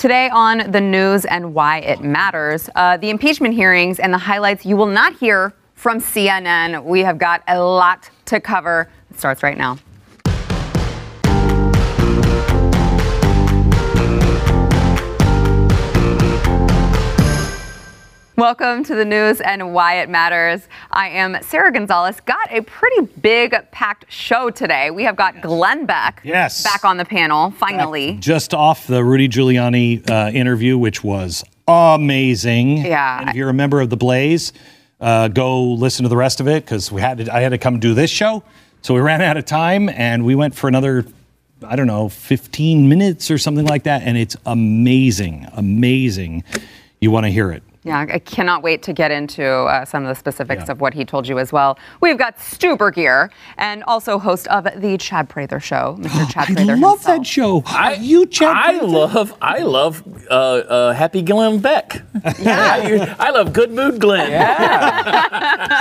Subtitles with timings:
[0.00, 4.64] Today on the news and why it matters, uh, the impeachment hearings and the highlights
[4.64, 6.84] you will not hear from CNN.
[6.84, 8.88] We have got a lot to cover.
[9.10, 9.76] It starts right now.
[18.40, 20.66] Welcome to the news and why it matters.
[20.90, 22.20] I am Sara Gonzales.
[22.20, 24.90] Got a pretty big packed show today.
[24.90, 26.62] We have got Glenn Beck Yes.
[26.62, 28.14] back on the panel, finally.
[28.14, 32.78] Just off the Rudy Giuliani uh, interview, which was amazing.
[32.78, 33.20] Yeah.
[33.20, 34.54] And if you're a member of the Blaze,
[35.02, 37.58] uh, go listen to the rest of it because we had to, I had to
[37.58, 38.42] come do this show,
[38.80, 41.04] so we ran out of time, and we went for another.
[41.62, 44.00] I don't know, 15 minutes or something like that.
[44.02, 46.42] And it's amazing, amazing.
[47.02, 47.62] You want to hear it.
[47.82, 50.72] Yeah, I cannot wait to get into uh, some of the specifics Yeah.
[50.72, 51.78] of what he told you as well.
[52.02, 56.30] We've got Stu Burguiere and also host of the Chad Prather Show, Mr.
[56.30, 57.02] Chad I Prather love himself.
[57.04, 57.62] that show.
[57.64, 58.54] I, you, Chad?
[58.54, 58.86] I Prather?
[58.86, 62.02] love, I love uh, uh, Happy Glenn Beck.
[62.24, 64.30] I, I love Good Mood Glenn.
[64.30, 64.40] It's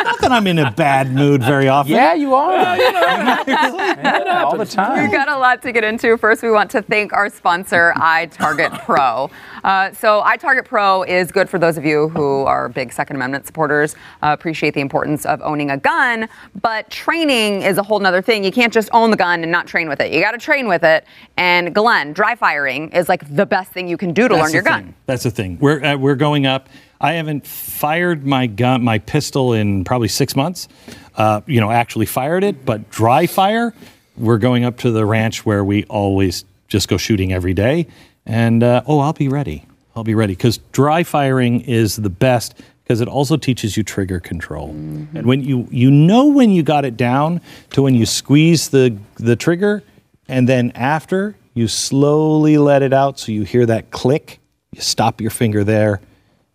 [0.06, 1.94] not that I'm in a bad mood very often.
[1.96, 2.78] Yeah, you are.
[2.78, 5.04] Yeah, all the time.
[5.04, 6.18] We've got a lot to get into.
[6.18, 9.30] First, we want to thank our sponsor, iTarget Pro.
[9.70, 13.46] Uh, so, iTarget Pro is good for those of you who are big Second Amendment
[13.46, 16.28] supporters, uh, appreciate the importance of owning a gun,
[16.60, 18.44] but training is a whole nother thing.
[18.44, 20.12] You can't just own the gun and not train with it.
[20.12, 21.06] You got to train with it.
[21.38, 24.54] And Glenn, dry firing is like the best thing you can do to That's learn
[24.56, 24.72] your thing.
[24.72, 24.96] gun.
[25.06, 25.60] That's the thing.
[25.60, 26.68] We're uh, we're going up.
[27.00, 30.68] I haven't fired my gun, my pistol, in probably six months.
[31.14, 33.76] Uh, you know, actually fired it, but dry fire.
[34.18, 37.86] We're going up to the ranch where we always just go shooting every day.
[38.30, 39.66] And uh, oh, I'll be ready.
[39.96, 44.20] I'll be ready because dry firing is the best because it also teaches you trigger
[44.20, 44.70] control.
[44.70, 48.96] And when you you know when you got it down to when you squeeze the
[49.16, 49.84] the trigger,
[50.28, 54.40] and then after you slowly let it out so you hear that click,
[54.72, 56.00] you stop your finger there.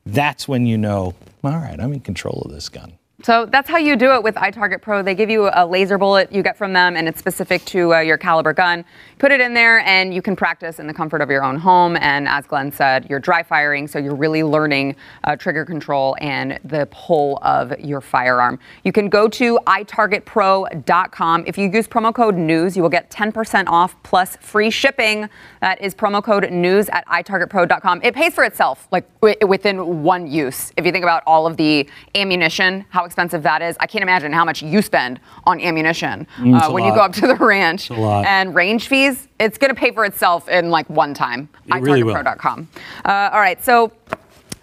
[0.07, 2.99] That's when you know, all right, I'm in control of this gun.
[3.25, 5.03] So that's how you do it with iTarget Pro.
[5.03, 8.01] They give you a laser bullet you get from them, and it's specific to uh,
[8.01, 8.85] your caliber gun.
[9.25, 11.97] Put it in there, and you can practice in the comfort of your own home.
[11.97, 16.61] And as Glenn said, you're dry firing, so you're really learning uh, trigger control and
[16.63, 18.59] the pull of your firearm.
[18.85, 21.45] You can go to itargetpro.com.
[21.47, 25.31] If you use promo code NEWS, you will get 10% off plus free shipping.
[25.63, 28.03] That is promo code NEWS at itargetpro.com.
[28.03, 30.71] It pays for itself, like wi- within one use.
[30.77, 34.35] If you think about all of the ammunition, how expensive that is, I can't imagine
[34.35, 37.89] how much you spend on ammunition Mm, uh, when you go up to the ranch.
[37.89, 38.27] lot.
[38.27, 41.49] And range fees, it's going to pay for itself in like one time.
[41.67, 42.69] It really itargetpro.com.
[43.05, 43.93] Uh, all right, so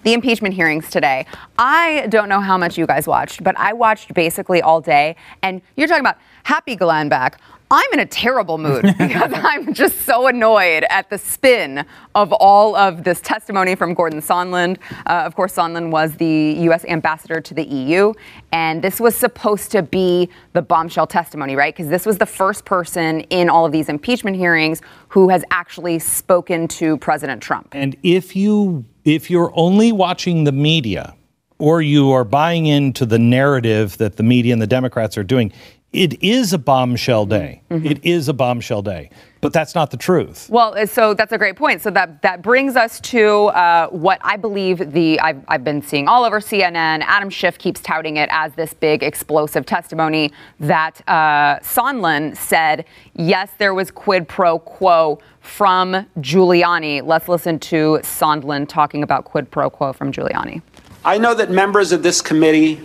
[0.03, 1.25] the impeachment hearings today.
[1.57, 5.15] I don't know how much you guys watched, but I watched basically all day.
[5.43, 7.39] And you're talking about happy Glenn Beck.
[7.73, 12.75] I'm in a terrible mood because I'm just so annoyed at the spin of all
[12.75, 14.77] of this testimony from Gordon Sondland.
[15.05, 16.83] Uh, of course, Sondland was the U.S.
[16.83, 18.13] ambassador to the EU,
[18.51, 21.73] and this was supposed to be the bombshell testimony, right?
[21.73, 25.97] Because this was the first person in all of these impeachment hearings who has actually
[25.97, 27.69] spoken to President Trump.
[27.71, 31.15] And if you if you're only watching the media
[31.57, 35.53] or you are buying into the narrative that the media and the Democrats are doing,
[35.93, 37.61] it is a bombshell day.
[37.69, 39.09] It is a bombshell day.
[39.41, 40.47] But that's not the truth.
[40.49, 41.81] Well, uh, so that's a great point.
[41.81, 46.07] So that that brings us to uh, what I believe the I've, I've been seeing
[46.07, 47.01] all over CNN.
[47.01, 52.85] Adam Schiff keeps touting it as this big explosive testimony that uh, Sondland said.
[53.15, 57.03] Yes, there was quid pro quo from Giuliani.
[57.03, 60.61] Let's listen to Sondland talking about quid pro quo from Giuliani.
[61.03, 62.79] I know that members of this committee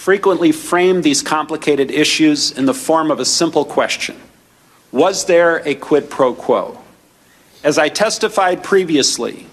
[0.00, 4.18] frequently frame these complicated issues in the form of a simple question
[4.92, 6.78] Was there a quid pro quo?
[7.62, 9.46] As I testified previously,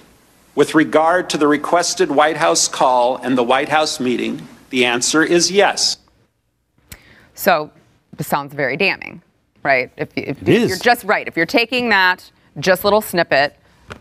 [0.55, 5.21] with regard to the requested White House call and the White House meeting, the answer
[5.21, 5.97] is yes.
[7.35, 7.69] So
[8.15, 9.21] this sounds very damning,
[9.63, 9.91] right?
[9.97, 10.63] If, if, It is.
[10.63, 13.57] if you're just right, if you're taking that just little snippet,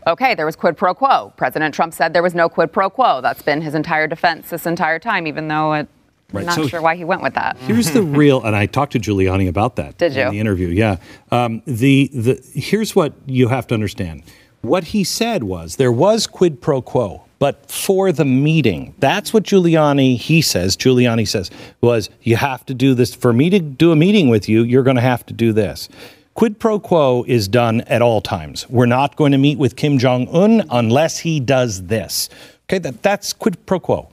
[0.07, 1.33] okay, there was quid pro quo.
[1.37, 3.21] President Trump said there was no quid pro quo.
[3.21, 5.89] That's been his entire defense this entire time, even though it,
[6.33, 7.57] Right, I'm not so- sure why he went with that.
[7.59, 9.97] Here's the real, and I talked to Giuliani about that.
[9.99, 10.23] Did you?
[10.23, 10.97] In the interview, yeah.
[11.31, 14.23] Um, the the here's what you have to understand.
[14.63, 19.45] What he said was there was quid pro quo, but for the meeting, that's what
[19.45, 20.77] Giuliani he says.
[20.77, 21.51] Giuliani says
[21.81, 24.63] was you have to do this for me to do a meeting with you.
[24.65, 25.89] You're going to have to do this.
[26.35, 28.69] Quid pro quo is done at all times.
[28.69, 32.29] We're not going to meet with Kim Jong Un unless he does this.
[32.65, 34.09] Okay, that, that's quid pro quo.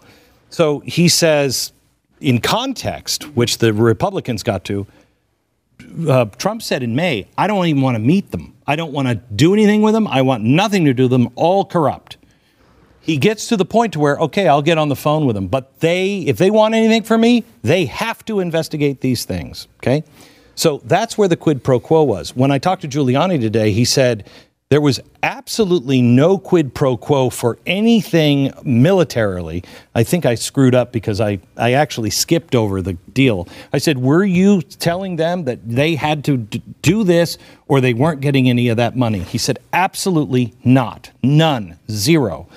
[0.50, 1.74] So he says,
[2.24, 4.88] in context, which the Republicans got to,
[6.08, 8.54] uh, Trump said in May, I don't even want to meet them.
[8.66, 10.08] I don't want to do anything with them.
[10.08, 11.30] I want nothing to do with them.
[11.36, 12.18] All corrupt.
[13.02, 15.48] He gets to the point to where, okay, I'll get on the phone with them.
[15.48, 19.68] But they, if they want anything from me, they have to investigate these things.
[19.80, 20.06] Okay.
[20.56, 22.34] So that's where the quid pro quo was.
[22.34, 24.30] When I talked to Giuliani today, he said
[24.74, 29.64] there was absolutely no quid pro quo for anything militarily.
[29.94, 33.48] I think I screwed up because I, I actually skipped over the deal.
[33.72, 37.38] I said, Were you telling them that they had to d- do this
[37.68, 39.20] or they weren't getting any of that money?
[39.20, 41.12] He said, Absolutely not.
[41.22, 41.78] None.
[41.92, 42.48] Zero.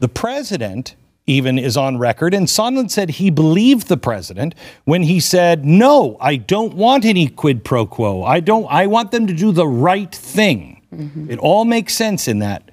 [0.00, 0.94] The president
[1.26, 4.54] even is on record, and Sondland said he believed the president
[4.86, 8.24] when he said, "No, I don't want any quid pro quo.
[8.24, 8.66] I don't.
[8.68, 12.70] I want them to do the right thing." It all makes sense in that.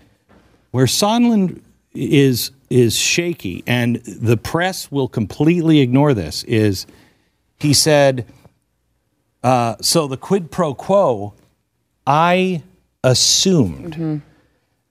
[0.72, 1.62] Where Sondland
[1.94, 6.44] is is shaky, and the press will completely ignore this.
[6.44, 6.86] Is
[7.60, 8.26] he said?
[9.42, 11.34] Uh, so the quid pro quo,
[12.06, 12.62] I
[13.04, 14.22] assumed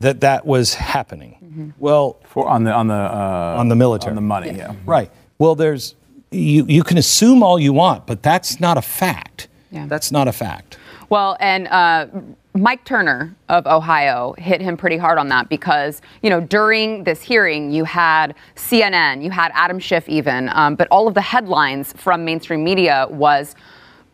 [0.00, 1.74] that that was happening.
[1.78, 4.10] Well, For, on the on the uh, on the military.
[4.10, 4.52] on the money.
[4.56, 4.74] Yeah.
[4.86, 5.10] Right.
[5.38, 5.94] Well, there's
[6.30, 9.48] you you can assume all you want, but that's not a fact.
[9.70, 9.86] Yeah.
[9.86, 10.78] That's not a fact.
[11.10, 12.06] Well, and uh,
[12.54, 17.22] Mike Turner of Ohio hit him pretty hard on that because, you know, during this
[17.22, 21.92] hearing, you had CNN, you had Adam Schiff even, um, but all of the headlines
[21.94, 23.54] from mainstream media was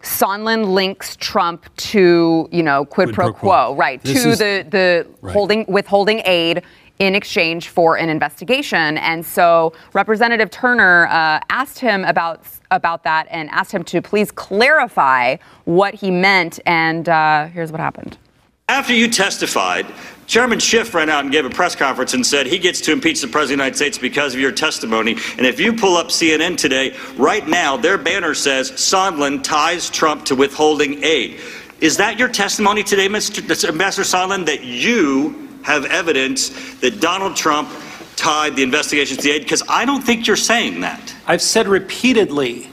[0.02, 3.74] Sondland links Trump to, you know, quid, Quid pro, pro quo, quo.
[3.76, 5.32] right, This to is- the, the Right.
[5.32, 6.62] holding, withholding aid
[6.98, 8.98] in exchange for an investigation.
[8.98, 14.32] And so Representative Turner uh, asked him about about that and asked him to please
[14.32, 16.58] clarify what he meant.
[16.66, 18.18] And uh, here's what happened.
[18.68, 19.86] After you testified,
[20.26, 23.20] Chairman Schiff ran out and gave a press conference and said he gets to impeach
[23.20, 25.12] the President of the United States because of your testimony.
[25.36, 30.24] And if you pull up CNN today, right now, their banner says Sondland ties Trump
[30.26, 31.40] to withholding aid.
[31.80, 33.68] Is that your testimony today, Mr.
[33.68, 37.68] Ambassador Sondland, that you have evidence that Donald Trump
[38.16, 39.42] tied the investigations to the aid?
[39.42, 41.14] Because I don't think you're saying that.
[41.26, 42.68] I've said repeatedly,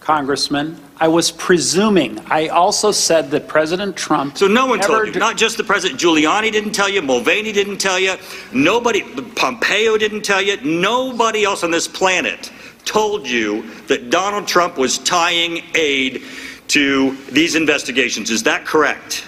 [0.00, 2.18] Congressman, I was presuming.
[2.26, 4.38] I also said that President Trump.
[4.38, 6.00] So no one told you, not just the president.
[6.00, 8.16] Giuliani didn't tell you, Mulvaney didn't tell you,
[8.52, 9.02] nobody,
[9.36, 12.50] Pompeo didn't tell you, nobody else on this planet
[12.84, 16.22] told you that Donald Trump was tying aid
[16.68, 18.30] to these investigations.
[18.30, 19.27] Is that correct?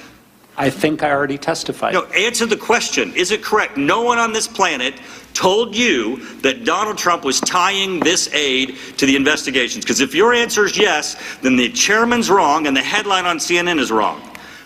[0.56, 1.94] I think I already testified.
[1.94, 3.14] No, answer the question.
[3.14, 3.76] Is it correct?
[3.76, 4.94] No one on this planet
[5.32, 9.84] told you that Donald Trump was tying this aid to the investigations.
[9.84, 13.78] Because if your answer is yes, then the chairman's wrong and the headline on CNN
[13.78, 14.20] is wrong.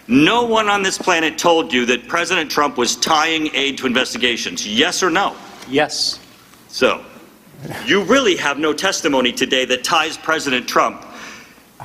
[0.09, 4.67] No one on this planet told you that President Trump was tying aid to investigations.
[4.67, 5.37] Yes or no?
[5.69, 6.21] Yes.
[6.69, 7.05] So,
[7.87, 11.07] you really have no testimony today that ties President Trump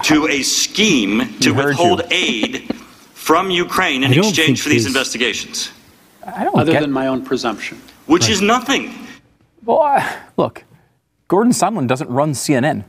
[0.04, 2.08] to a scheme to He heard withhold you.
[2.12, 2.76] aid
[3.30, 5.70] from Ukraine in I don't think exchange for these his- investigations,
[6.26, 6.82] I don't Other get.
[6.82, 7.78] than my own presumption.
[8.08, 8.92] which is nothing.
[9.64, 10.64] well, I, look,
[11.28, 12.86] Gordon Sondland doesn't run CNN.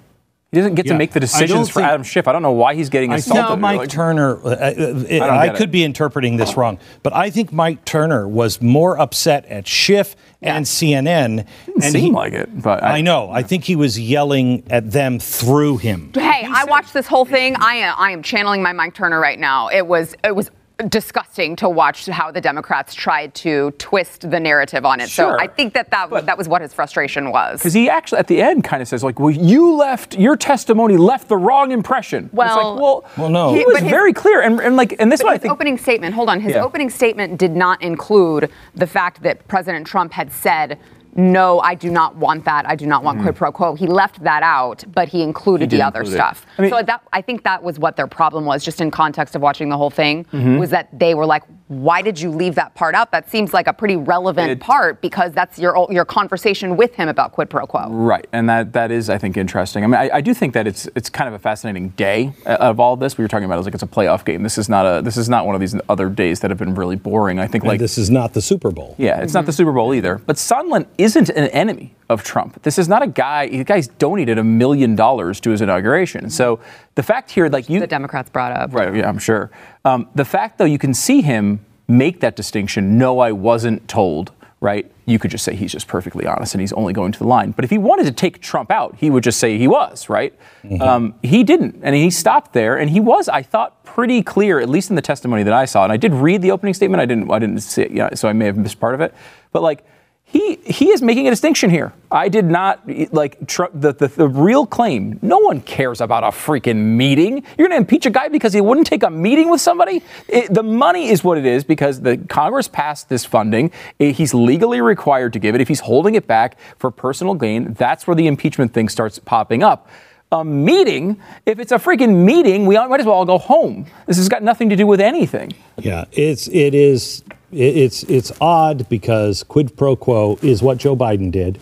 [0.51, 0.93] He doesn't get Yeah.
[0.95, 2.27] to make the decisions for think- Adam Schiff.
[2.27, 3.37] I don't know why he's getting assaulted.
[3.37, 3.53] I assaulted.
[3.57, 4.39] think Mike Like, Turner.
[4.43, 5.59] Uh, uh, don't I, get it.
[5.59, 10.17] could be interpreting this wrong, but I think Mike Turner was more upset at Schiff
[10.43, 11.47] and CNN.
[11.67, 13.31] Didn't and seem he, like it, but I know.
[13.31, 16.13] I think he was yelling at them through him.
[16.15, 17.57] Hey, I watched this whole thing.
[17.57, 19.69] I am, I am channeling my Mike Turner right now.
[19.69, 20.51] It was it was
[20.89, 25.09] disgusting to watch how the Democrats tried to twist the narrative on it.
[25.09, 25.37] Sure.
[25.39, 27.61] So I think that that, that was what his frustration was.
[27.61, 30.97] Because he actually, at the end, kind of says, like, well, you left, your testimony
[30.97, 32.25] left the wrong impression.
[32.27, 33.53] It's Well- like, well, Well, no.
[33.53, 34.41] he He- was but his- very clear.
[34.41, 35.53] And, and like, and this one, I his think.
[35.53, 36.65] opening statement, hold on, his Yeah.
[36.65, 40.79] opening statement did not include the fact that President Trump had said,
[41.17, 42.69] no, I do not want that.
[42.69, 43.75] I do not want quid pro quo.
[43.75, 45.77] He left that out, but he included Mm-hmm.
[45.77, 46.47] He the other include stuff.
[46.59, 49.35] I mean- so that I think that was what their problem was, just in context
[49.35, 50.59] of watching the whole thing, Mm-hmm.
[50.59, 53.13] was that they were like, why did you leave that part out?
[53.13, 57.09] That seems like a pretty relevant It- part because that's your your conversation with him
[57.09, 57.89] about quid pro quo.
[57.91, 59.85] Right, and that that is, I think, interesting.
[59.85, 62.57] I mean, I, I do think that it's it's kind of a fascinating day uh,
[62.61, 63.17] of all this.
[63.19, 64.43] We were talking about it was like it's a playoff game.
[64.43, 66.75] This is not a this is not one of these other days that have been
[66.75, 67.39] really boring.
[67.39, 68.95] I think And like this is not the Super Bowl.
[68.99, 70.21] yeah, it's not the Super Bowl either.
[70.27, 72.63] But Sondland isn't an enemy of Trump.
[72.63, 73.49] This is not a guy.
[73.49, 76.31] The guy's donated a million dollars to his inauguration.
[76.31, 76.61] So
[76.95, 78.75] the fact here, like you, The Democrats brought up.
[78.75, 79.51] Right, yeah, I'm sure.
[79.85, 82.99] Um, the fact, though, you can see him make that distinction.
[82.99, 84.33] No, I wasn't told.
[84.63, 84.93] Right?
[85.07, 87.53] You could just say he's just perfectly honest and he's only going to the line.
[87.53, 90.11] But if he wanted to take Trump out, he would just say he was.
[90.11, 90.35] Right?
[90.83, 92.77] Um, he didn't, and he stopped there.
[92.77, 95.85] And he was, I thought, pretty clear, at least in the testimony that I saw.
[95.85, 97.01] And I did read the opening statement.
[97.01, 97.31] I didn't.
[97.31, 97.91] I didn't see it.
[97.91, 99.15] Yeah, so I may have missed part of it.
[99.53, 99.83] But like.
[100.33, 101.93] He he is making a distinction here.
[102.11, 105.19] I did not like tr- the, the the real claim.
[105.23, 107.43] No one cares about a freaking meeting.
[107.59, 110.03] You're going to impeach a guy because he wouldn't take a meeting with somebody.
[110.29, 113.73] It, the money is what it is because the Congress passed this funding.
[113.99, 115.61] Eh, he's legally required to give it.
[115.61, 119.63] If he's holding it back for personal gain, that's where the impeachment thing starts popping
[119.65, 119.89] up.
[120.33, 123.87] A meeting, if it's a freaking meeting, we might as well all go home.
[124.07, 125.55] This has got nothing to do with anything.
[125.77, 130.97] Yeah, it's it is it- it's it's odd because quid pro quo is what Joe
[130.97, 131.59] Biden did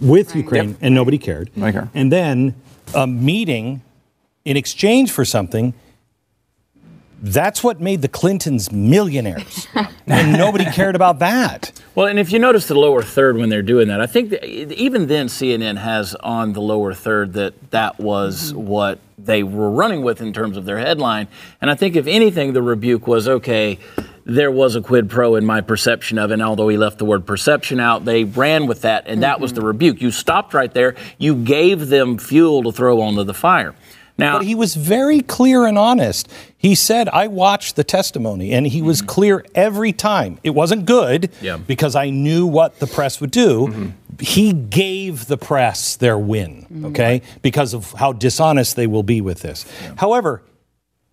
[0.00, 1.50] with Ukraine, and nobody cared.
[1.56, 1.90] Nobody cared.
[1.94, 2.54] And then
[2.94, 3.82] a meeting
[4.44, 5.74] in exchange for something.
[7.20, 9.66] That's what made the Clintons millionaires,
[10.06, 11.72] and nobody cared about that.
[11.96, 14.44] Well, and if you notice the lower third when they're doing that, I think that
[14.44, 18.68] even then CNN has on the lower third that that was mm-hmm.
[18.68, 21.26] what they were running with in terms of their headline.
[21.60, 23.80] And I think if anything, the rebuke was okay.
[24.28, 26.34] There was a quid pro in my perception of it.
[26.34, 29.54] And although he left the word perception out, they ran with that, and that was
[29.54, 29.68] the mm-hmm.
[29.68, 30.02] rebuke.
[30.02, 30.96] You stopped right there.
[31.16, 33.74] You gave them fuel to throw onto the fire.
[34.18, 36.28] Now, But he was very clear and honest.
[36.58, 39.06] He said, I watched the testimony, and he was mm-hmm.
[39.06, 40.38] clear every time.
[40.42, 41.56] It wasn't good Yeah.
[41.56, 43.68] because I knew what the press would do.
[43.68, 43.88] Mm-hmm.
[44.20, 49.42] He gave the press their win, okay, because of how dishonest they will be with
[49.42, 49.64] this.
[49.96, 50.42] However,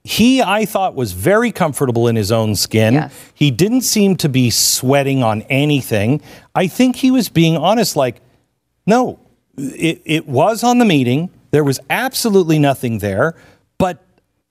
[0.05, 2.93] he, I thought, was very comfortable in his own skin.
[2.93, 3.31] Yes.
[3.33, 6.21] He didn't seem to be sweating on anything.
[6.53, 8.21] I think he was being honest, like,
[8.85, 9.19] no,
[9.57, 11.31] it, it was on the meeting.
[11.49, 13.35] There was absolutely nothing there.
[13.79, 14.05] But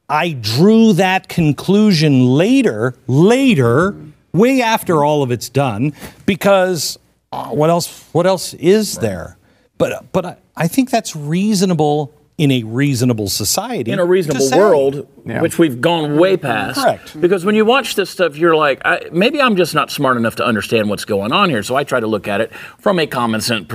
[0.09, 3.95] I drew that conclusion later, later,
[4.33, 5.93] way after all of it's done,
[6.27, 6.99] because
[7.31, 8.09] uh, what else?
[8.11, 9.39] What else is there?
[9.79, 13.93] But but I, I think that's reasonable in a reasonable society.
[13.93, 15.41] in a reasonable world, Yeah.
[15.41, 16.81] which we've gone way past.
[16.81, 17.21] Correct.
[17.21, 20.35] Because when you watch this stuff, you're like, I, maybe I'm just not smart enough
[20.37, 21.63] to understand what's going on here.
[21.63, 23.67] So I try to look at it from a common sense,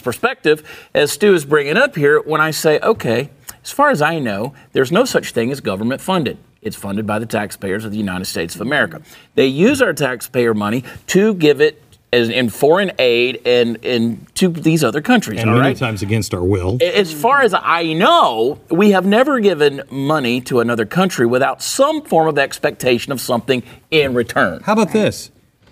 [0.00, 0.62] perspective,
[0.94, 2.20] as Stu is bringing up here.
[2.20, 3.30] When I say, okay,
[3.64, 6.36] as far as I know, there's no such thing as government funded.
[6.60, 9.00] It's funded by the taxpayers of the United States of America.
[9.34, 14.48] They use our taxpayer money to give it as in foreign aid and, and to
[14.48, 15.40] these other countries.
[15.40, 15.76] and all many right?
[15.76, 16.78] times against our will.
[16.80, 22.02] As far as I know, we have never given money to another country without some
[22.02, 24.60] form of expectation of something in return.
[24.62, 25.30] How about this?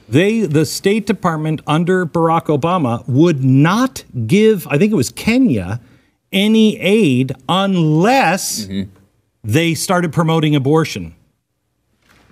[0.09, 5.81] They, the State Department under Barack Obama, would not give, I think it was Kenya,
[6.33, 8.91] any aid unless mm-hmm.
[9.43, 11.15] they started promoting abortion.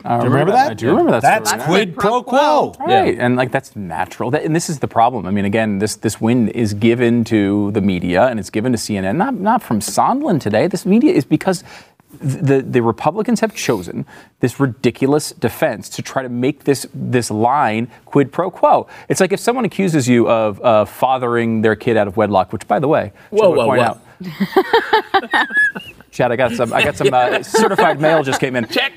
[0.04, 0.70] I do you remember that?
[0.70, 1.22] I do remember that.
[1.22, 1.64] That's story.
[1.64, 2.74] quid pro quo.
[2.78, 4.30] Right, and like that's natural.
[4.30, 5.24] That, and this is the problem.
[5.24, 8.78] I mean, again, this this win is given to the media and it's given to
[8.78, 10.66] CNN, not not from Sondland today.
[10.66, 11.64] This media is because
[12.20, 14.04] the the Republicans have chosen
[14.40, 18.86] this ridiculous defense to try to make this this line quid pro quo.
[19.08, 22.68] It's like if someone accuses you of uh, fathering their kid out of wedlock, which,
[22.68, 23.98] by the way, Whoa, whoa, point whoa.
[26.14, 26.16] out.
[26.16, 26.72] Chad, I got some.
[26.72, 28.66] I got some uh, certified mail just came in.
[28.68, 28.96] Check.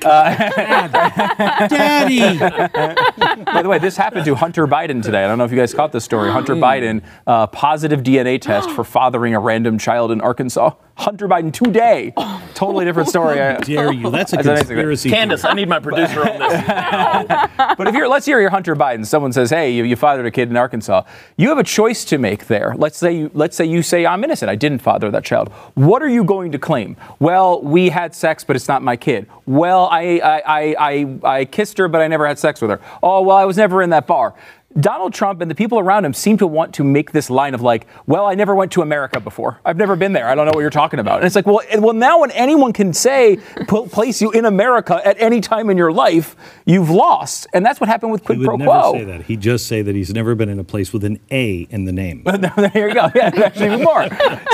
[1.68, 2.38] Daddy!
[2.38, 5.24] By the way, this happened to Hunter Biden today.
[5.24, 6.30] I don't know if you guys caught this story.
[6.30, 10.72] Hunter Biden, uh, positive DNA test for fathering a random child in Arkansas.
[10.96, 12.12] Hunter Biden today.
[12.58, 13.40] Totally different story.
[13.40, 14.10] I- Dare you?
[14.10, 15.10] That's a That's conspiracy.
[15.10, 17.48] Candace, I need my producer on this.
[17.78, 19.06] But if you're, let's hear you're Hunter Biden.
[19.06, 21.02] Someone says, "Hey, you, you fathered a kid in Arkansas."
[21.36, 22.74] You have a choice to make there.
[22.76, 24.50] Let's say you, let's say you say I'm innocent.
[24.50, 25.50] I didn't father that child.
[25.74, 26.96] What are you going to claim?
[27.20, 29.28] Well, we had sex, but it's not my kid.
[29.46, 32.80] Well, I I, I, I, I kissed her, but I never had sex with her.
[33.02, 34.34] Oh, well, I was never in that bar.
[34.78, 37.62] Donald Trump and the people around him seem to want to make this line of
[37.62, 39.58] like, well, I never went to America before.
[39.64, 40.28] I've never been there.
[40.28, 41.16] I don't know what you're talking about.
[41.18, 44.44] And it's like, well, and- well, now when anyone can say, pl- place you in
[44.44, 47.46] America at any time in your life, you've lost.
[47.54, 48.92] And that's what happened with quid He pro would never quo.
[48.92, 49.22] say that.
[49.22, 51.92] He'd just say that he's never been in a place with an A in the
[51.92, 52.22] name.
[52.26, 53.10] there you go.
[53.14, 54.06] Yeah, actually even more.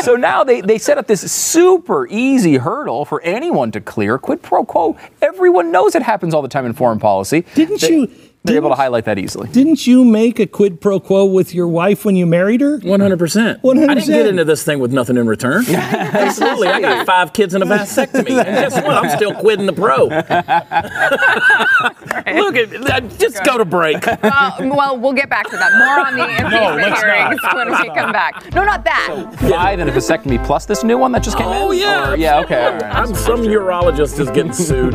[0.02, 4.16] So now they, they set up this super easy hurdle for anyone to clear.
[4.18, 4.97] Quid pro quo.
[5.21, 7.44] Everyone knows it happens all the time in foreign policy.
[7.56, 8.11] Didn't They- you-
[8.45, 9.49] They're able to highlight that easily.
[9.49, 12.79] Didn't you make a quid pro quo with your wife when you married her?
[12.79, 13.63] 100%.
[13.63, 13.89] 100%.
[13.89, 15.65] I didn't get into this thing with nothing in return.
[15.69, 16.69] Absolutely.
[16.69, 18.35] I got five kids and a vasectomy.
[18.45, 18.91] And guess what?
[19.03, 20.05] I'm still quidding the pro.
[22.35, 24.05] Look, at, uh, just go to break.
[24.23, 25.73] well, well, we'll get back to that.
[25.79, 28.53] More on the impeachment let's hearings when we come back.
[28.53, 29.35] No, not that.
[29.39, 31.63] Five and a vasectomy plus this new one that just came oh, in?
[31.63, 32.13] Oh, yeah.
[32.13, 32.67] Or- yeah, okay.
[32.67, 32.83] all right.
[32.83, 34.95] I'm, some urologist is getting sued.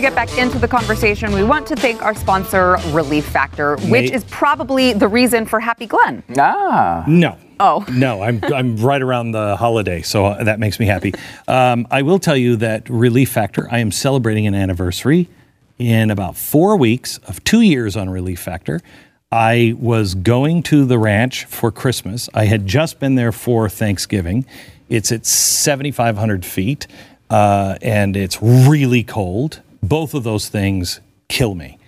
[0.00, 3.90] We get back into the conversation, we want to thank our sponsor, Relief Factor, which
[3.90, 4.14] Mate.
[4.14, 6.22] is probably the reason for Happy Glenn.
[6.38, 7.04] Ah.
[7.06, 7.36] No.
[7.60, 7.84] Oh.
[7.92, 11.12] No, I'm, I'm right around the holiday, so that makes me happy.
[11.46, 15.28] Um, I will tell you that Relief Factor, I am celebrating an anniversary
[15.78, 18.80] in about four weeks of two years on Relief Factor.
[19.30, 22.30] I was going to the ranch for Christmas.
[22.32, 24.46] I had just been there for Thanksgiving.
[24.88, 26.86] It's at 7,500 feet
[27.28, 29.60] uh, and it's really cold.
[29.82, 31.78] Both of those things kill me.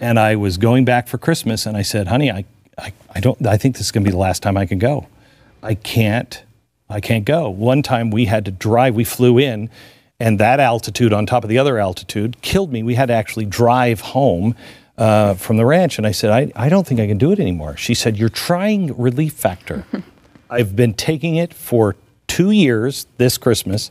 [0.00, 2.44] And I was going back for Christmas and I said, honey, I,
[2.76, 4.78] I, I don't, I think this is going to be the last time I can
[4.78, 5.06] go.
[5.62, 6.42] I can't,
[6.88, 7.50] I can't go.
[7.50, 9.70] One time we had to drive, we flew in
[10.20, 12.82] and that altitude on top of the other altitude killed me.
[12.82, 14.54] We had to actually drive home
[14.96, 15.98] uh, from the ranch.
[15.98, 17.76] And I said, I, I don't think I can do it anymore.
[17.76, 19.84] She said, You're trying Relief Factor.
[20.50, 21.94] I've been taking it for
[22.26, 23.90] two years this Christmas,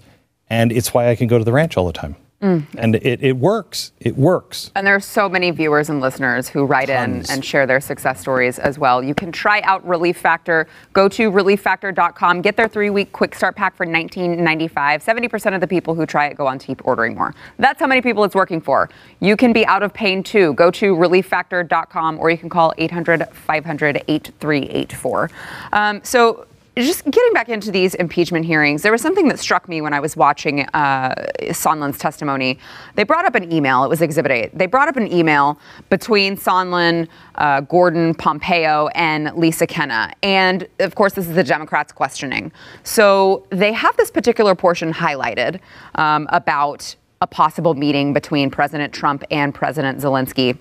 [0.49, 2.15] and it's why I can go to the ranch all the time.
[2.39, 3.93] And it, it works.
[3.99, 4.69] It works.
[4.75, 7.29] And there are so many viewers and listeners who write Tons.
[7.29, 9.03] in and share their success stories as well.
[9.03, 10.67] You can try out Relief Factor.
[10.93, 12.43] Go to relieffactor.com.
[12.43, 14.69] Get their three-week quick start pack for $19.95.
[14.69, 17.33] 70% of the people who try it go on to keep ordering more.
[17.57, 18.87] That's how many people it's working for.
[19.19, 20.53] You can be out of pain too.
[20.53, 25.31] Go to relieffactor.com or you can call 800-500-8384.
[25.73, 26.45] Um, so
[26.85, 29.99] just getting back into these impeachment hearings, there was something that struck me when I
[29.99, 31.15] was watching uh,
[31.45, 32.59] Sondland's testimony.
[32.95, 33.83] They brought up an email.
[33.83, 34.57] It was Exhibit 8.
[34.57, 40.11] They brought up an email between Sondland, uh, Gordon, Pompeo, and Lisa Kenna.
[40.21, 42.51] And of course, this is the Democrats questioning.
[42.83, 45.59] So they have this particular portion highlighted
[45.95, 50.57] um, about a possible meeting between President Trump and President Zelensky.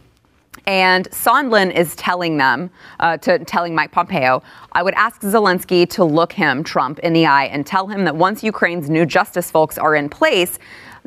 [0.67, 4.43] And Sondland is telling them, uh, to telling Mike Pompeo,
[4.73, 8.17] I would ask Zelensky to look him, Trump, in the eye and tell him that
[8.17, 10.59] once Ukraine's new justice folks are in place,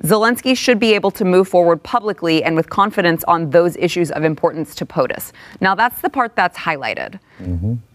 [0.04, 4.24] Zelensky should be able to move forward publicly and with confidence on those issues of
[4.24, 5.34] importance to POTUS.
[5.60, 7.20] Now, that's the part that's highlighted.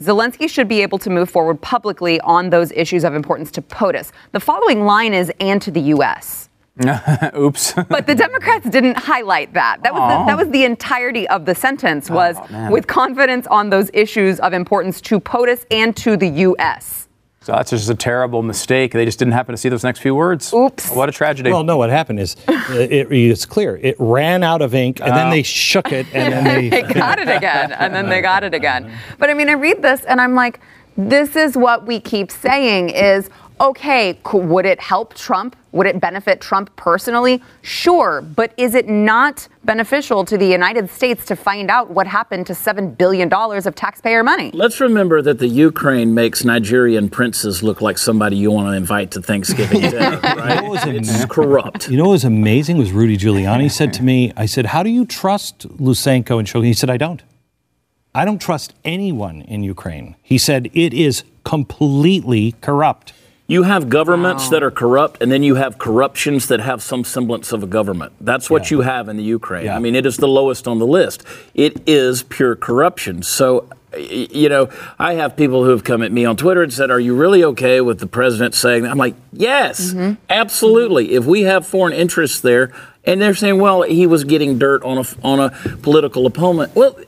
[0.02, 4.12] Zelensky should be able to move forward publicly on those issues of importance to POTUS.
[4.32, 6.50] The following line is and to the U.S.
[7.36, 7.74] Oops.
[7.88, 9.82] But the Democrats didn't highlight that.
[9.84, 12.72] That was the, that was the entirety of the sentence was man.
[12.72, 17.06] with confidence on those issues of importance to POTUS and to the U.S.
[17.42, 18.90] so that's just a terrible mistake.
[18.90, 20.52] They just didn't happen to see those next few words.
[20.52, 20.90] Oops.
[20.90, 21.52] What a tragedy.
[21.52, 23.76] Well, no, what happened is uh, it, it's clear.
[23.76, 26.92] It ran out of ink, and then they shook it, and then they they.
[26.92, 28.90] got it again, and then they got it again.
[29.20, 30.58] But I mean, I read this and I'm like,
[30.96, 33.28] this is what we keep saying is
[33.60, 35.56] okay, would it help Trump?
[35.72, 37.42] Would it benefit Trump personally?
[37.62, 42.46] Sure, but is it not beneficial to the United States to find out what happened
[42.46, 44.50] to $7 billion of taxpayer money?
[44.54, 49.10] Let's remember that the Ukraine makes Nigerian princes look like somebody you want to invite
[49.12, 50.62] to Thanksgiving dinner, right?
[50.64, 51.90] was It's ama- corrupt.
[51.90, 54.90] You know what was amazing was Rudy Giuliani said to me, I said, How do
[54.90, 56.66] you trust Lutsenko and Shokin?
[56.66, 57.22] He said, I don't.
[58.14, 60.14] I don't trust anyone in Ukraine.
[60.22, 63.12] He said, It is completely corrupt.
[63.46, 67.52] You have governments that are corrupt, and then you have corruptions that have some semblance
[67.52, 68.14] of a government.
[68.18, 69.66] That's what you have in the Ukraine.
[69.66, 69.76] Yeah.
[69.76, 71.22] I mean, it is the lowest on the list.
[71.52, 73.22] It is pure corruption.
[73.22, 76.90] So, you know, I have people who have come at me on Twitter and said,
[76.90, 78.90] Are you really okay with the president saying that?
[78.90, 80.14] I'm like, Yes, mm-hmm.
[80.30, 81.12] absolutely.
[81.12, 82.72] If we have foreign interests there,
[83.04, 85.50] and they're saying, Well, he was getting dirt on a, on a
[85.82, 86.74] political opponent.
[86.74, 86.98] Well,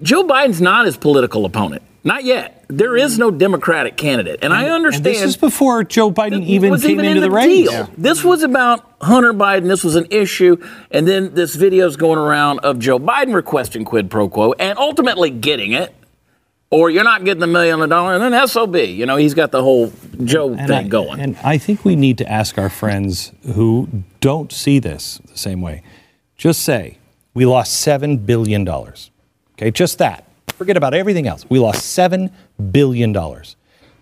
[0.00, 1.82] Joe Biden's not his political opponent.
[2.06, 2.64] Not yet.
[2.68, 4.38] There is no Democratic candidate.
[4.42, 5.06] And, I understand.
[5.08, 7.68] And this is before Joe Biden even came even into in the, the race.
[7.68, 7.90] deal.
[7.98, 9.66] This was about Hunter Biden.
[9.66, 10.56] This was an issue,
[10.92, 14.78] and then this video is going around of Joe Biden requesting quid pro quo and
[14.78, 15.92] ultimately getting it.
[16.70, 18.76] Or you're not getting the million dollar, and then SOB.
[18.76, 19.92] You know, he's got the whole
[20.22, 21.20] Joe And thing I, going.
[21.20, 23.88] And I think we need to ask our friends who
[24.20, 25.82] don't see this the same way.
[26.36, 26.98] Just say,
[27.34, 28.68] we lost $7 billion.
[28.68, 30.25] Okay, just that.
[30.56, 31.44] Forget about everything else.
[31.48, 32.32] We lost $7
[32.72, 33.14] billion.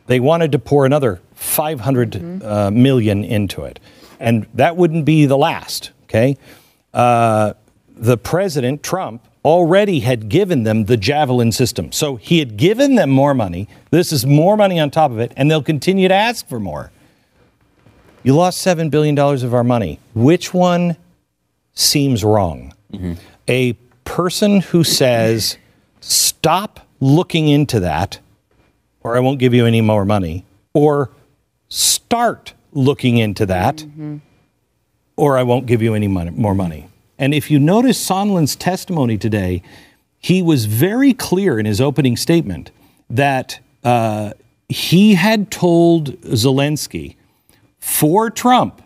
[0.07, 3.81] They wanted to pour another 500 uh, million into it.
[4.21, 6.37] And that wouldn't be the last, okay?
[6.93, 7.55] Uh,
[7.97, 11.93] the president, Trump, already had given them the Javelin system.
[11.93, 13.69] So he had given them more money.
[13.91, 16.91] This is more money on top of it, and they'll continue to ask for more.
[18.23, 20.01] You lost $7 billion of our money.
[20.15, 20.97] Which one
[21.75, 22.73] seems wrong?
[23.49, 25.59] A person who says,
[26.45, 28.21] stop looking into that,
[29.01, 31.11] or I won't give you any more money, or
[31.71, 33.87] start looking into that,
[35.17, 36.91] or I won't give you any money, more money.
[37.19, 39.63] And if you notice Sondland's testimony today,
[40.19, 42.71] he was very clear in his opening statement
[43.09, 44.35] that uh,
[44.69, 47.17] he had told Zelensky
[47.79, 48.83] for Trump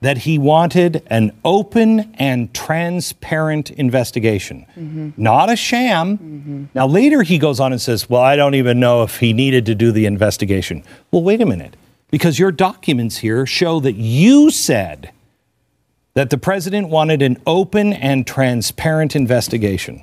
[0.00, 5.10] that he wanted an open and transparent investigation, mm-hmm.
[5.16, 6.16] not a sham.
[6.16, 6.64] Mm-hmm.
[6.74, 9.66] Now, later he goes on and says, Well, I don't even know if he needed
[9.66, 10.82] to do the investigation.
[11.10, 11.76] Well, wait a minute,
[12.10, 15.10] because your documents here show that you said
[16.14, 20.02] that the president wanted an open and transparent investigation.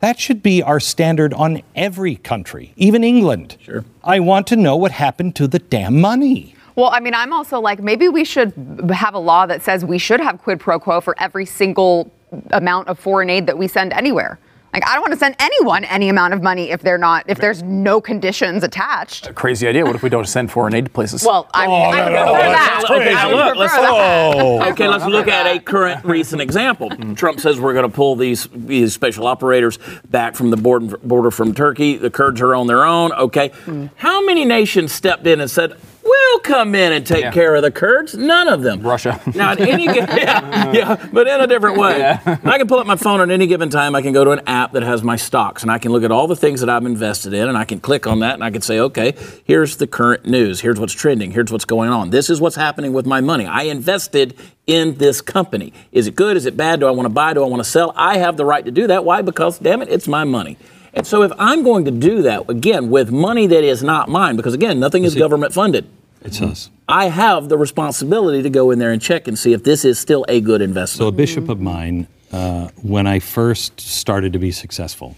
[0.00, 3.56] That should be our standard on every country, even England.
[3.60, 3.84] Sure.
[4.04, 6.54] I want to know what happened to the damn money.
[6.78, 8.52] Well, I mean, I'm also like, maybe we should
[8.94, 12.08] have a law that says we should have quid pro quo for every single
[12.52, 14.38] amount of foreign aid that we send anywhere.
[14.72, 17.38] Like, I don't want to send anyone any amount of money if they're not, if
[17.38, 19.26] there's no conditions attached.
[19.26, 19.84] A Crazy idea.
[19.84, 21.24] What if we don't send foreign aid to places?
[21.24, 22.82] Well, I, Oh, I no, no, no, that.
[22.86, 22.90] that's.
[22.90, 26.90] I Look, let's- Oh, Okay, let's look at a current recent example.
[27.16, 31.32] Trump says we're going to pull these, these special operators back from the border, border
[31.32, 31.96] from Turkey.
[31.96, 33.10] The Kurds are on their own.
[33.14, 33.48] Okay.
[33.64, 33.86] Hmm.
[33.96, 35.76] How many nations stepped in and said,
[36.08, 37.32] We'll come in and take Yeah.
[37.32, 38.14] care of the Kurds?
[38.16, 38.80] None of them.
[38.80, 39.20] Russia.
[39.34, 41.98] Now, at any given, yeah, yeah, but in a different way.
[41.98, 42.38] Yeah.
[42.44, 43.94] I can pull up my phone at any given time.
[43.94, 46.10] I can go to an app that has my stocks, and I can look at
[46.10, 48.50] all the things that I've invested in, and I can click on that, and I
[48.50, 50.60] can say, okay, here's the current news.
[50.60, 51.32] Here's what's trending.
[51.32, 52.10] Here's what's going on.
[52.10, 53.44] This is what's happening with my money.
[53.46, 54.34] I invested
[54.66, 55.72] in this company.
[55.92, 56.36] Is it good?
[56.36, 56.80] Is it bad?
[56.80, 57.34] Do I want to buy?
[57.34, 57.92] Do I want to sell?
[57.96, 59.04] I have the right to do that.
[59.04, 59.20] Why?
[59.22, 60.56] Because, damn it, it's my money.
[60.94, 64.36] And so, if I'm going to do that again with money that is not mine,
[64.36, 65.86] because again, nothing is government funded.
[66.22, 66.70] It's us.
[66.88, 69.98] I have the responsibility to go in there and check and see if this is
[69.98, 70.98] still a good investment.
[70.98, 75.16] So a bishop of mine, uh, when I first started to be successful,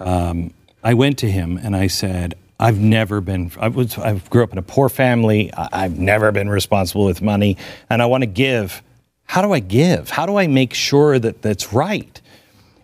[0.00, 3.52] um, I went to him and I said, "I've never been.
[3.58, 3.96] I was.
[3.98, 5.52] I grew up in a poor family.
[5.54, 7.56] I, I've never been responsible with money,
[7.88, 8.82] and I want to give.
[9.24, 10.10] How do I give?
[10.10, 12.20] How do I make sure that that's right?"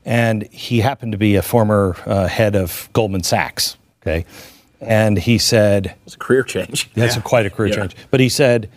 [0.05, 3.77] And he happened to be a former uh, head of Goldman Sachs.
[4.03, 4.25] Okay,
[4.83, 6.90] and he said, it's a career change.
[6.95, 7.77] that's a quite a career Yeah.
[7.81, 7.97] change.
[8.11, 8.71] But he said,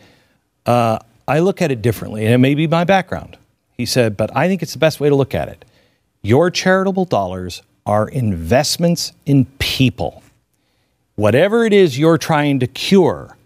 [0.66, 3.38] uh, I look at it differently, and it may be my background.
[3.78, 5.66] He said, but I think it's the best way to look at it.
[6.22, 10.24] Your charitable dollars are investments in people.
[11.16, 13.38] Whatever it is you're trying to cure,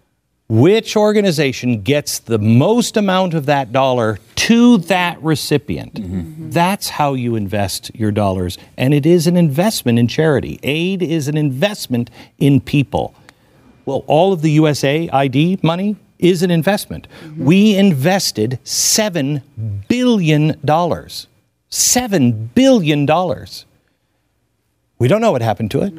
[0.50, 5.94] which organization gets the most amount of that dollar to that recipient?
[5.94, 6.18] Mm-hmm.
[6.18, 6.50] Mm-hmm.
[6.50, 8.58] That's how you invest your dollars.
[8.76, 10.58] And it is an investment in charity.
[10.64, 13.14] Aid is an investment in people.
[13.86, 17.06] Well, all of the USAID money is an investment.
[17.22, 17.44] Mm-hmm.
[17.44, 19.42] We invested $7
[19.86, 20.54] billion.
[20.54, 23.06] $7 billion.
[24.98, 25.94] We don't know what happened to it.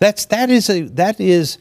[0.00, 1.56] That's, that is, a, that is,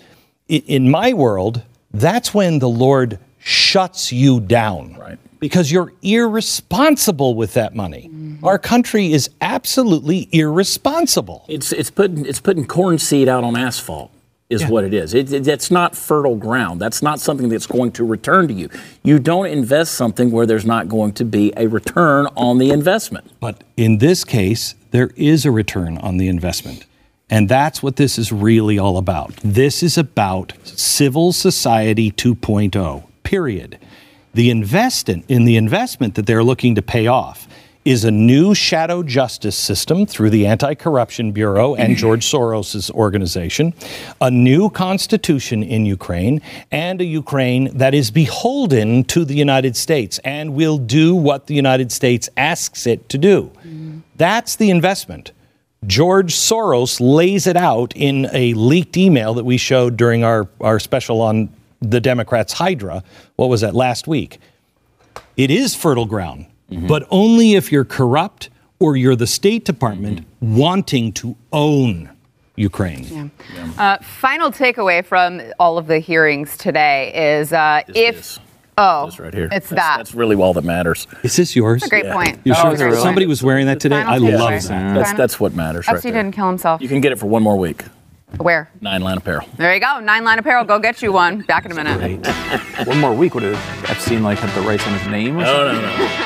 [0.50, 4.95] in my world, that's when the Lord shuts you down.
[4.97, 5.19] Right.
[5.39, 8.10] Because you're irresponsible with that money.
[8.12, 8.45] Mm-hmm.
[8.45, 11.45] Our country is absolutely irresponsible.
[11.47, 14.12] It's it's putting it's putting corn seed out on asphalt
[14.49, 15.13] is what it is.
[15.13, 16.79] It, it- that's not fertile ground.
[16.79, 18.69] That's not something that's going to return to you.
[19.03, 23.32] You don't invest something where there's not going to be a return on the investment.
[23.39, 26.86] But in this case, there is a return on the investment.
[27.34, 29.36] And that's what this is really all about.
[29.38, 33.80] This is about civil society 2.0, period.
[34.36, 37.48] The investment in the investment that they're looking to pay off
[37.86, 42.00] is a new shadow justice system through the Anti-Corruption Bureau and mm-hmm.
[42.00, 43.74] George Soros' organization,
[44.22, 50.19] a new constitution in Ukraine, and a Ukraine that is beholden to the United States
[50.19, 53.52] and will do what the United States asks it to do.
[53.65, 54.02] Mm-hmm.
[54.17, 55.32] That's the investment.
[55.88, 60.80] George Soros lays it out in a leaked email that we showed during our, our
[60.80, 61.50] special on
[61.82, 63.04] the Democrats' Hydra.
[63.36, 64.39] What was that last week?
[65.36, 71.12] It is fertile ground, but only if you're corrupt or you're the State Department wanting
[71.13, 72.10] to own
[72.56, 73.32] Ukraine.
[73.78, 78.39] Uh, final takeaway from all of the hearings today is uh, if This.
[78.77, 79.49] Oh, This right here.
[79.51, 79.97] it's That's- that.
[79.97, 81.07] That's really all that matters.
[81.23, 81.81] Is this yours?
[81.81, 82.39] That's a great point.
[82.43, 82.88] You Oh, sure?
[82.88, 83.01] really?
[83.01, 83.99] Somebody was wearing that today.
[84.01, 84.93] I Final love that.
[84.95, 85.86] That's that's what matters.
[85.86, 86.21] Hope right he there.
[86.23, 86.81] didn't kill himself.
[86.81, 87.83] You can get it for one more week.
[88.38, 88.67] Where?
[88.81, 89.47] Nine Line Apparel.
[89.57, 89.99] There you go.
[89.99, 90.65] Nine Line Apparel.
[90.65, 91.41] Go get you one.
[91.41, 92.25] Back in a minute.
[92.88, 95.75] One more week would have Epstein like had the rights on his name or something?
[95.75, 96.22] No, no, no.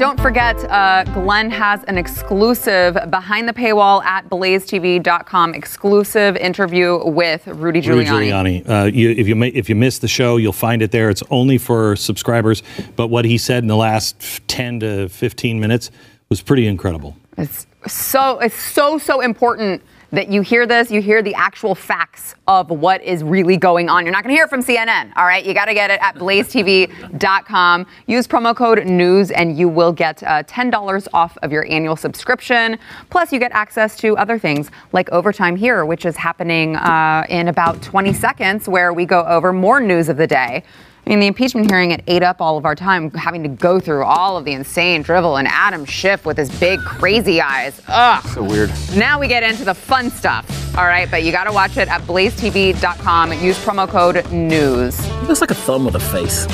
[0.00, 7.46] Don't forget, uh, Glenn has an exclusive behind the paywall at blazetv.com exclusive interview with
[7.46, 8.62] Rudy Rudy Giuliani.
[8.62, 8.68] Giuliani.
[8.68, 11.10] Uh, you, if you ma- if you missed the show, you'll find it there.
[11.10, 12.62] It's only for subscribers.
[12.96, 14.16] But what he said in the last
[14.48, 15.90] ten to fifteen minutes
[16.30, 17.14] was pretty incredible.
[17.36, 22.34] It's so it's so so important that you hear this, you hear the actual facts
[22.48, 24.04] of what is really going on.
[24.04, 25.44] You're not going to hear it from CNN, all right?
[25.44, 27.86] You got to get it at blazetv.com.
[28.06, 32.78] Use promo code NEWS and you will get uh, $10 off of your annual subscription.
[33.08, 37.48] Plus, you get access to other things like Overtime Here, which is happening uh, in
[37.48, 40.64] about 20 seconds, where we go over more news of the day.
[41.06, 43.80] I mean, the impeachment hearing, it ate up all of our time having to go
[43.80, 47.80] through all of the insane drivel and Adam Schiff with his big crazy eyes.
[47.88, 48.24] Ugh.
[48.28, 48.70] So weird.
[48.94, 50.46] Now we get into the fun stuff.
[50.76, 53.32] All right, but you got to watch it at blazetv.com.
[53.32, 55.04] Use promo code NEWS.
[55.04, 56.46] He looks like a thumb with a face.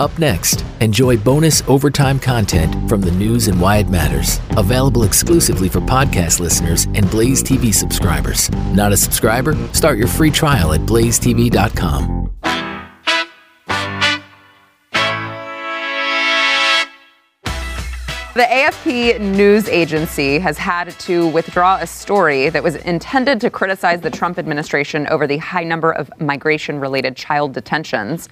[0.00, 4.40] Up next, enjoy bonus overtime content from the news and why it matters.
[4.56, 8.50] Available exclusively for podcast listeners and Blaze TV subscribers.
[8.72, 9.54] Not a subscriber?
[9.72, 12.22] Start your free trial at blazetv.com.
[18.34, 24.00] The AFP news agency has had to withdraw a story that was intended to criticize
[24.00, 28.28] the Trump administration over the high number of migration related child detentions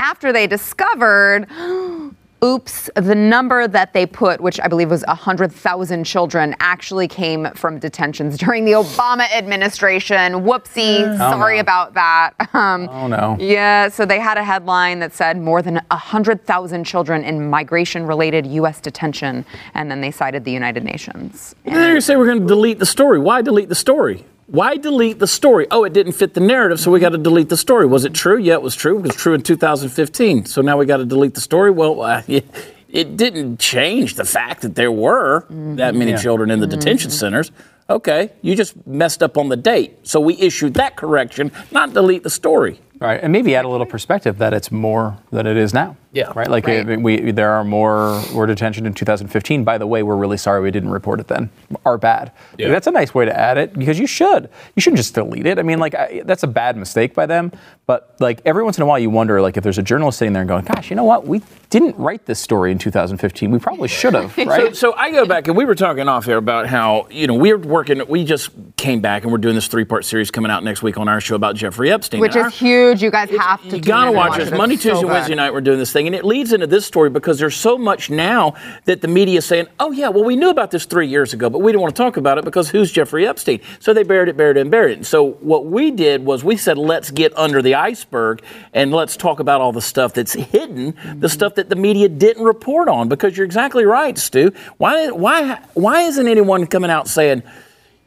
[0.00, 1.46] after they discovered
[2.42, 7.78] oops, the number that they put, which I believe was 100,000 children, actually came from
[7.78, 10.32] detentions during the Obama administration.
[10.32, 11.16] Whoopsie.
[11.18, 11.60] Sorry no.
[11.60, 12.34] about that.
[12.52, 13.36] Um, Oh, no.
[13.38, 18.44] Yeah, so they had a headline that said more than 100,000 children in migration related
[18.46, 18.80] U.S.
[18.80, 21.54] detention, and then they cited the United Nations.
[21.64, 23.20] And then you say we're going to delete the story.
[23.20, 24.24] Why delete the story?
[24.50, 25.68] Why delete the story?
[25.70, 27.86] Oh, it didn't fit the narrative, so we got to delete the story.
[27.86, 28.36] Was it true?
[28.36, 28.98] Yeah, it was true.
[28.98, 30.46] It was true in 2015.
[30.46, 31.70] So now we got to delete the story.
[31.70, 32.46] Well, uh, it,
[32.88, 37.52] it didn't change the fact that there were that many children in the detention centers.
[37.88, 40.06] Okay, you just messed up on the date.
[40.06, 42.80] So we issued that correction, not delete the story.
[43.00, 45.96] Right, and maybe add a little perspective that it's more than it is now.
[46.12, 46.32] Yeah.
[46.34, 46.48] Right.
[46.48, 46.88] Like Right.
[46.90, 49.62] uh, we, there are more more detention in 2015.
[49.62, 51.50] By the way, we're really sorry we didn't report it then.
[51.86, 52.32] Our bad.
[52.58, 52.68] Yeah.
[52.68, 54.48] That's a nice way to add it because you should.
[54.74, 55.58] You shouldn't just delete it.
[55.58, 57.52] I mean, like I, that's a bad mistake by them.
[57.86, 60.32] But like every once in a while, you wonder like if there's a journalist sitting
[60.32, 61.26] there and going, "Gosh, you know what?
[61.26, 63.50] We didn't write this story in 2015.
[63.50, 64.76] We probably should have." So, Right.
[64.76, 67.58] so I go back and we were talking off here about how you know we're
[67.58, 68.00] working.
[68.08, 71.08] We just came back and we're doing this three-part series coming out next week on
[71.08, 72.20] our show about Jeffrey Epstein.
[72.20, 73.02] Which And is huge.
[73.02, 73.76] You guys have to.
[73.76, 74.56] you gotta watch it.
[74.56, 75.06] Monday, Tuesday, good.
[75.10, 77.78] Wednesday night we're doing this thing, and it leads into this story because there's so
[77.78, 81.06] much now that the media is saying, "Oh yeah, well we knew about this three
[81.06, 83.92] years ago, but we didn't want to talk about it because who's Jeffrey Epstein?" So
[83.92, 84.96] they buried it, buried it, and buried it.
[84.98, 89.16] And so what we did was we said, "Let's get under the iceberg and let's
[89.16, 91.26] talk about all the stuff that's hidden, the mm-hmm.
[91.26, 94.52] stuff that the media didn't report on." Because you're exactly right, Stu.
[94.78, 97.42] Why, why, why isn't anyone coming out saying?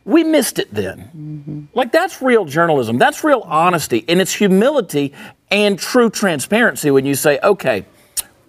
[0.06, 1.70] We missed it then.
[1.74, 2.98] Like, that's real journalism.
[2.98, 4.04] That's real honesty.
[4.08, 5.14] And it's humility
[5.50, 7.86] and true transparency when you say, okay,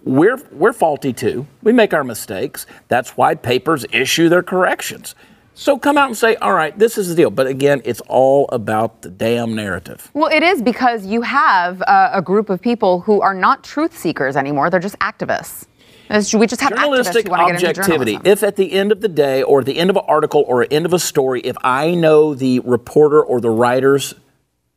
[0.03, 1.47] we're, we're faulty too.
[1.63, 2.65] We make our mistakes.
[2.89, 5.15] That's why papers issue their corrections.
[5.57, 7.29] So come out and say, all right, this is the deal.
[7.29, 10.11] But again, it's all about the damn narrative.
[10.13, 13.97] Well, it is because you have uh, a group of people who are not truth
[13.97, 14.69] seekers anymore.
[14.69, 15.65] They're just activists.
[16.09, 18.19] We just have journalistic activists who want get into objectivity.
[18.23, 20.61] If at the end of the day, or at the end of an article, or
[20.63, 24.13] at end of a story, if I know the reporter or the writer's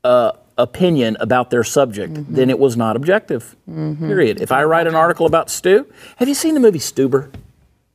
[0.04, 2.34] uh, opinion about their subject, Mm-hmm.
[2.34, 3.54] then it was not objective.
[3.66, 4.40] Period.
[4.40, 5.86] If I write an article about Stu,
[6.16, 7.30] have you seen the movie Stuber?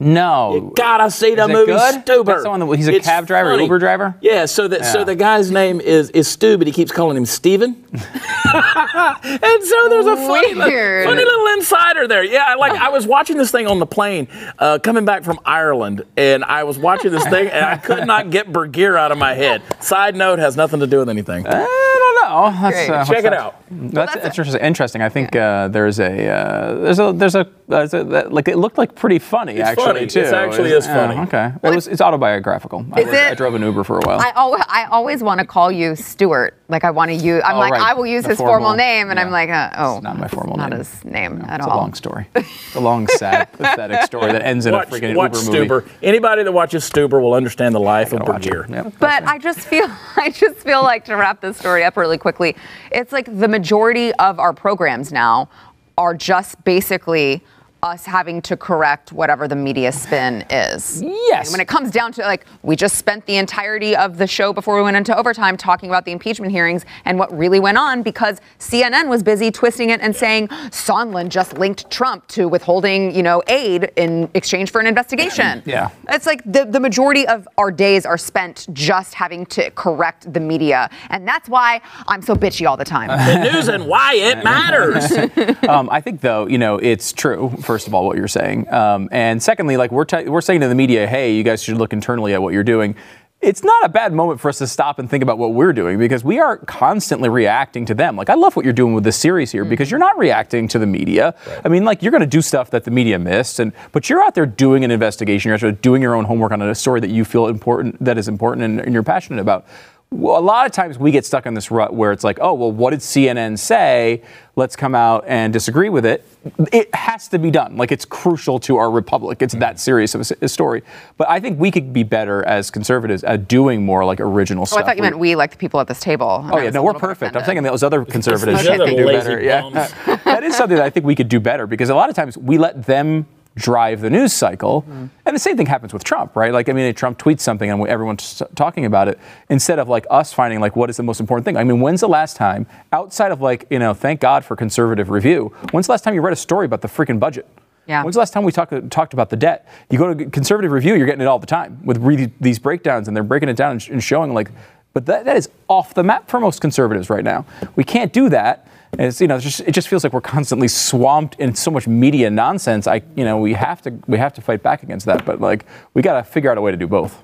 [0.03, 0.71] No.
[0.75, 2.05] Gotta see the Is movie good?
[2.05, 2.25] Stuber.
[2.25, 3.63] That's the one that- he's a It's cab driver, funny.
[3.63, 4.15] Uber driver?
[4.21, 4.45] Yeah.
[4.45, 7.75] So that so the guy's name is is Stu, but he keeps calling him Steven.
[7.93, 12.23] and so there's a funny, li- funny little insider there.
[12.23, 14.27] Yeah, like I was watching this thing on the plane
[14.59, 18.29] uh, coming back from Ireland, and I was watching this thing, and I could not
[18.29, 19.61] get Burguiere out of my head.
[19.81, 21.45] Side note has nothing to do with anything.
[21.47, 22.61] I don't know.
[22.69, 23.33] That's, uh, Check it that?
[23.33, 23.55] out.
[23.69, 24.61] That's, interesting.
[24.61, 25.01] Interesting.
[25.01, 28.58] I think uh, there's a uh, there's a there's a, there's a that, like it
[28.58, 30.08] looked like pretty funny actually funny.
[30.08, 30.19] too.
[30.21, 31.15] It's actually It's- is funny.
[31.15, 31.52] yeah, okay.
[31.63, 32.86] It was it's autobiographical.
[32.91, 33.32] I, Is was- it?
[33.32, 34.19] I drove an Uber for a while.
[34.19, 36.56] I always, I always want to call you Stuart.
[36.69, 37.41] Like I want to use.
[37.45, 37.82] I'm Oh, like right.
[37.82, 40.28] I will use The his formal, formal- name, and I'm like, uh, oh, not my
[40.28, 40.80] formal not name.
[40.80, 41.76] his name at it's all.
[41.76, 42.28] a long story.
[42.36, 45.67] It's a long, sad, pathetic story that ends in Watch, a freaking watch Uber movie.
[45.67, 45.89] Stuber.
[46.02, 48.34] Anybody that watches Stuber will understand the life of Gotta.
[48.49, 48.69] Burguiere.
[48.69, 48.93] Yep.
[48.99, 52.56] But I just feel I just feel like to wrap this story up really quickly,
[52.91, 55.49] it's like the majority of our programs now
[55.97, 57.43] are just basically
[57.83, 61.01] us having to correct whatever the media spin is.
[61.01, 61.47] Yes.
[61.47, 64.53] And when it comes down to like we just spent the entirety of the show
[64.53, 68.01] before we went into overtime talking about the impeachment hearings and what really went on
[68.01, 73.21] because CNN was busy twisting it and saying Sondland just linked Trump to withholding, you
[73.21, 75.61] know, aid in exchange for an investigation.
[75.73, 75.89] Yeah.
[76.09, 80.39] It's like the, the majority of our days are spent just having to correct the
[80.39, 80.89] media.
[81.09, 83.09] And that's why I'm so bitchy all the time.
[83.33, 85.11] The news and why it matters.
[85.67, 88.71] um, I think though, you know, it's true for first of all, what you're saying.
[88.71, 91.75] Um, and secondly, like we're, t- we're saying to the media, hey, you guys should
[91.77, 92.95] look internally at what you're doing.
[93.41, 95.97] It's not a bad moment for us to stop and think about what we're doing
[95.97, 98.15] because we are constantly reacting to them.
[98.15, 100.77] Like, I love what you're doing with this series here because you're not reacting to
[100.77, 101.33] the media.
[101.65, 104.21] I mean, like, you're going to do stuff that the media missed, and but you're
[104.21, 105.49] out there doing an investigation.
[105.49, 108.27] You're actually doing your own homework on a story that you feel important, that is
[108.27, 109.65] important, and, and you're passionate about
[110.13, 112.71] a lot of times we get stuck in this rut where it's like, oh, well,
[112.71, 114.21] what did CNN say?
[114.56, 116.26] Let's come out and disagree with it.
[116.71, 117.76] It has to be done.
[117.76, 119.41] Like it's crucial to our republic.
[119.41, 120.84] It's that serious of a, story.
[121.17, 124.65] But I think we could be better as conservatives at doing more like original Oh,
[124.65, 124.80] stuff.
[124.80, 126.47] I thought you meant we, like the people at this table.
[126.52, 127.36] Oh yeah, no, we're perfect.
[127.36, 129.38] I'm thinking those other conservatives should do better.
[129.38, 129.88] Lazy Yeah,
[130.26, 132.38] that is something that I think we could do better because a lot of times
[132.38, 135.05] we let them drive the news cycle, Mm-hmm.
[135.25, 136.51] and the same thing happens with Trump, right?
[136.51, 140.33] Like, I mean, Trump tweets something and everyone's talking about it instead of like us
[140.33, 141.55] finding like what is the most important thing.
[141.57, 145.09] I mean, when's the last time outside of like you know, thank God for conservative
[145.09, 145.53] review?
[145.71, 147.47] When's the last time you read a story about the freaking budget?
[147.85, 148.01] Yeah.
[148.03, 149.67] When's the last time we talked talked about the debt?
[149.89, 153.07] You go to conservative review, you're getting it all the time with re- these breakdowns,
[153.07, 154.49] and they're breaking it down and, sh- and showing like,
[154.93, 157.45] but that, that is off the map for most conservatives right now.
[157.75, 158.67] We can't do that.
[158.93, 161.71] And it's you know it's just, it just feels like we're constantly swamped in so
[161.71, 162.86] much media nonsense.
[162.88, 165.65] I you know we have to we have to fight back against that, but like
[165.93, 167.21] we got to figure out a way to do both.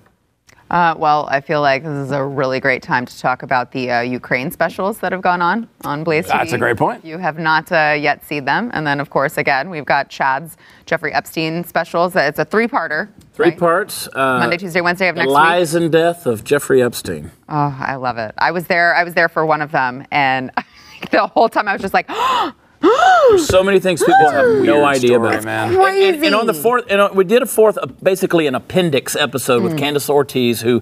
[0.70, 3.90] Uh, well, I feel like this is a really great time to talk about the
[3.90, 6.30] uh, Ukraine specials that have gone on on Blaze TV.
[6.30, 7.00] That's a great point.
[7.00, 10.10] If you have not uh, yet seen them, and then of course, again, we've got
[10.10, 12.16] Chad's Jeffrey Epstein specials.
[12.16, 13.10] It's a three-parter.
[13.34, 13.58] Three right?
[13.58, 14.08] parts.
[14.14, 15.36] Uh, Monday, Tuesday, Wednesday of the next week.
[15.36, 17.32] lies and death of Jeffrey Epstein.
[17.48, 18.36] Oh, I love it.
[18.38, 18.96] I was there.
[18.96, 20.52] I was there for one of them, and
[21.12, 25.10] the whole time I was just like, There's so many things people have no idea
[25.16, 25.44] story, about.
[25.46, 25.74] man.
[25.76, 25.82] And,
[26.16, 29.16] and- and on the fourth, and uh, we did a fourth, uh, basically an appendix
[29.16, 30.82] episode with Candace Ortiz, who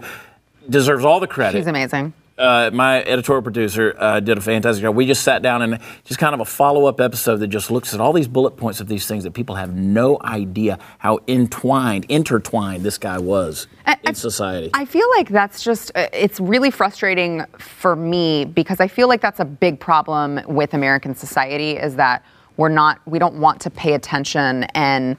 [0.70, 1.58] deserves all the credit.
[1.60, 2.14] she's amazing.
[2.38, 4.96] Uh, my editorial producer uh, did a fantastic job.
[4.96, 7.94] We just sat down and just kind of a follow up episode that just looks
[7.94, 12.06] at all these bullet points of these things that people have no idea how entwined,
[12.10, 14.70] intertwined this guy was I- in society.
[14.74, 19.22] I feel like that's just, uh, it's really frustrating for me because I feel like
[19.22, 22.24] that's a big problem with American society is that
[22.58, 25.18] we're not, we don't want to pay attention and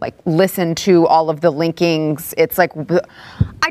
[0.00, 2.34] like listen to all of the linkings.
[2.36, 2.72] It's like,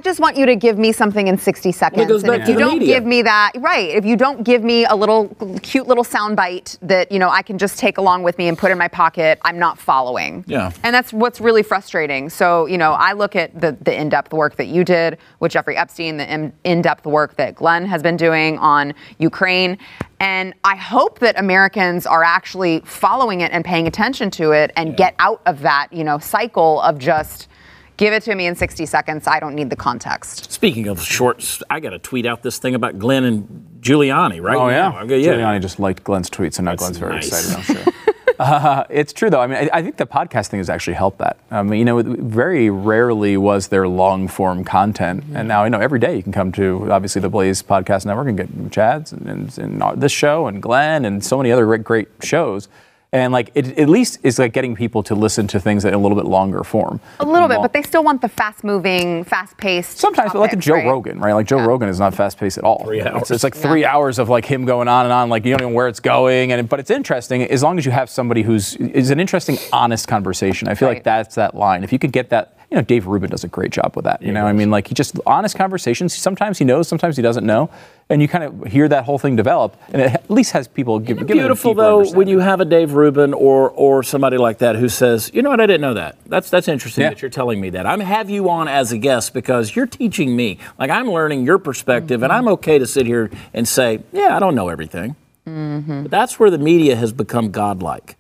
[0.04, 2.08] just want you to give me something in 60 seconds.
[2.08, 2.96] goes and if you don't media.
[2.96, 5.30] give me that, right, if you don't give me a little
[5.62, 8.58] cute little sound bite that, you know, I can just take along with me and
[8.58, 10.44] put in my pocket, I'm not following.
[10.48, 10.72] Yeah.
[10.84, 12.30] And that's what's really frustrating.
[12.30, 15.52] So, you know, I look at the, the in depth work that you did with
[15.52, 19.78] Jeffrey Epstein, the in depth work that Glenn has been doing on Ukraine.
[20.20, 24.96] And I hope that Americans are actually following it and paying attention to it and
[24.96, 27.50] get out of that, you know, cycle of just
[27.98, 29.28] give it to me in 60 seconds.
[29.28, 30.52] I don't need the context.
[30.52, 34.58] Speaking of shorts, I got to tweet out this thing about Glenn and Giuliani, right?
[34.58, 35.00] Oh yeah, now.
[35.02, 35.34] Okay, yeah.
[35.34, 37.28] Giuliani just liked Glenn's tweets, and now That's Glenn's very nice.
[37.28, 37.56] excited.
[37.58, 37.94] I'm sure.
[38.40, 39.40] Uh, it's true though.
[39.40, 41.38] I mean, I, I think the podcast thing has actually helped that.
[41.52, 45.80] I mean, you know, very rarely was there long form content, and now you know
[45.80, 49.28] every day you can come to obviously the Blaze Podcast Network and get Chad's and,
[49.28, 52.68] and, and this show and Glenn and so many other great, great shows.
[53.14, 55.98] And like it at least is like getting people to listen to things in a
[56.00, 57.00] little bit longer form.
[57.20, 60.00] A little bit, Long- but they still want the fast moving, fast paced.
[60.00, 61.34] Sometimes, but like a Joe Rogan, right?
[61.34, 61.68] Like Joe Yeah.
[61.68, 62.84] Rogan is not fast paced at all.
[62.86, 63.30] Three It's, hours.
[63.32, 65.72] it's like three hours of like him going on and on, like you don't even
[65.74, 68.76] know where it's going, and but it's interesting as long as you have somebody who's
[68.78, 70.68] is an interesting, honest conversation.
[70.68, 70.96] I feel Right.
[70.96, 71.84] like that's that line.
[71.84, 74.24] If you could get that, you know, Dave Rubin does a great job with that.
[74.24, 76.16] You know, I mean, like he just honest conversations.
[76.16, 77.70] Sometimes he knows, sometimes he doesn't know,
[78.10, 80.98] and you kind of hear that whole thing develop, and it at least has people
[80.98, 84.90] give, Beautiful though when you have a Dave Rubin or or somebody like that who
[84.90, 86.18] says, you know what, I didn't know that.
[86.26, 87.10] That's that's interesting Yeah.
[87.10, 87.86] that you're telling me that.
[87.86, 90.58] I'm have you on as a guest because you're teaching me.
[90.80, 94.40] Like I'm learning your perspective, and I'm okay to sit here and say, yeah, I
[94.40, 95.16] don't know everything.
[95.46, 98.16] But that's where the media has become godlike.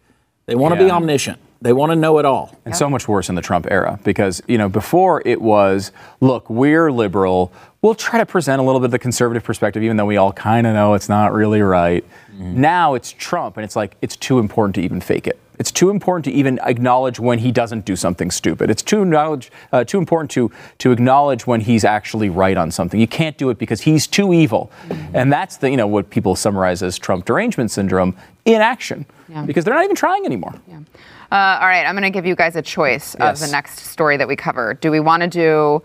[0.46, 1.40] They want to be omniscient.
[1.64, 2.54] They want to know it all.
[2.66, 6.50] And so much worse in the Trump era because, you know, before it was, look,
[6.50, 7.54] we're liberal.
[7.82, 10.34] We'll try to present a little bit of the conservative perspective, even though we all
[10.34, 12.04] kind of know it's not really right.
[12.34, 12.60] Mm-hmm.
[12.60, 15.40] Now it's Trump, and it's like, it's too important to even fake it.
[15.60, 18.70] It's too important to even acknowledge when he doesn't do something stupid.
[18.70, 23.00] It's too, knowledge, uh, too important to, to acknowledge when he's actually right on something.
[23.00, 24.72] You can't do it because he's too evil.
[25.14, 29.06] And that's the, you know, what people summarize as Trump derangement syndrome in action
[29.46, 30.54] because they're not even trying anymore.
[31.32, 33.42] Uh, all right, I'm going to give you guys a choice Yes.
[33.42, 34.76] of the next story that we cover.
[34.76, 35.82] Do we want to do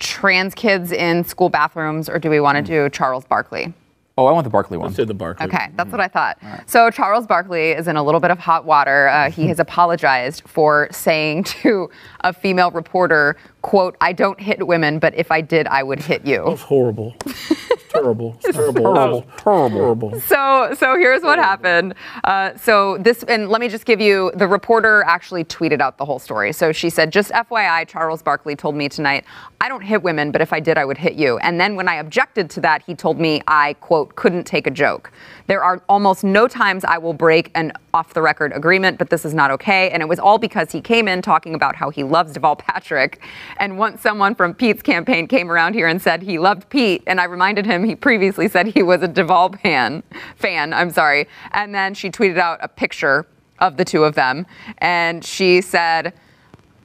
[0.00, 3.72] trans kids in school bathrooms or do we want to do Charles Barkley?
[4.18, 4.92] Oh, I want the Barkley one.
[4.94, 5.46] To the Barkley.
[5.46, 6.40] Okay, that's what I thought.
[6.66, 9.06] So Charles Barkley is in a little bit of hot water.
[9.06, 11.88] Uh, he has apologized for saying to
[12.22, 16.26] a female reporter, quote, I don't hit women, but if I did, I would hit
[16.26, 16.44] you.
[16.46, 17.16] That's horrible.
[17.88, 18.38] Terrible.
[18.42, 19.22] Terrible.
[19.36, 19.70] Terrible.
[19.70, 20.20] Terrible.
[20.20, 21.94] So, so here's what happened.
[22.24, 24.30] Uh, so this, and let me just give you.
[24.34, 26.52] The reporter actually tweeted out the whole story.
[26.52, 29.24] So she said, "Just FYI, Charles Barkley told me tonight,
[29.60, 31.88] I don't hit women, but if I did, I would hit you." And then when
[31.88, 35.10] I objected to that, he told me I quote couldn't take a joke.
[35.46, 39.50] There are almost no times I will break an off-the-record agreement, but this is not
[39.50, 39.90] okay.
[39.90, 43.22] And it was all because he came in talking about how he loves Deval Patrick,
[43.58, 47.20] and once someone from Pete's campaign came around here and said he loved Pete, and
[47.20, 50.02] I reminded him he previously said he was a Deval fan.
[50.36, 51.28] Fan, I'm sorry.
[51.52, 53.26] And then she tweeted out a picture
[53.58, 54.46] of the two of them,
[54.78, 56.14] and she said.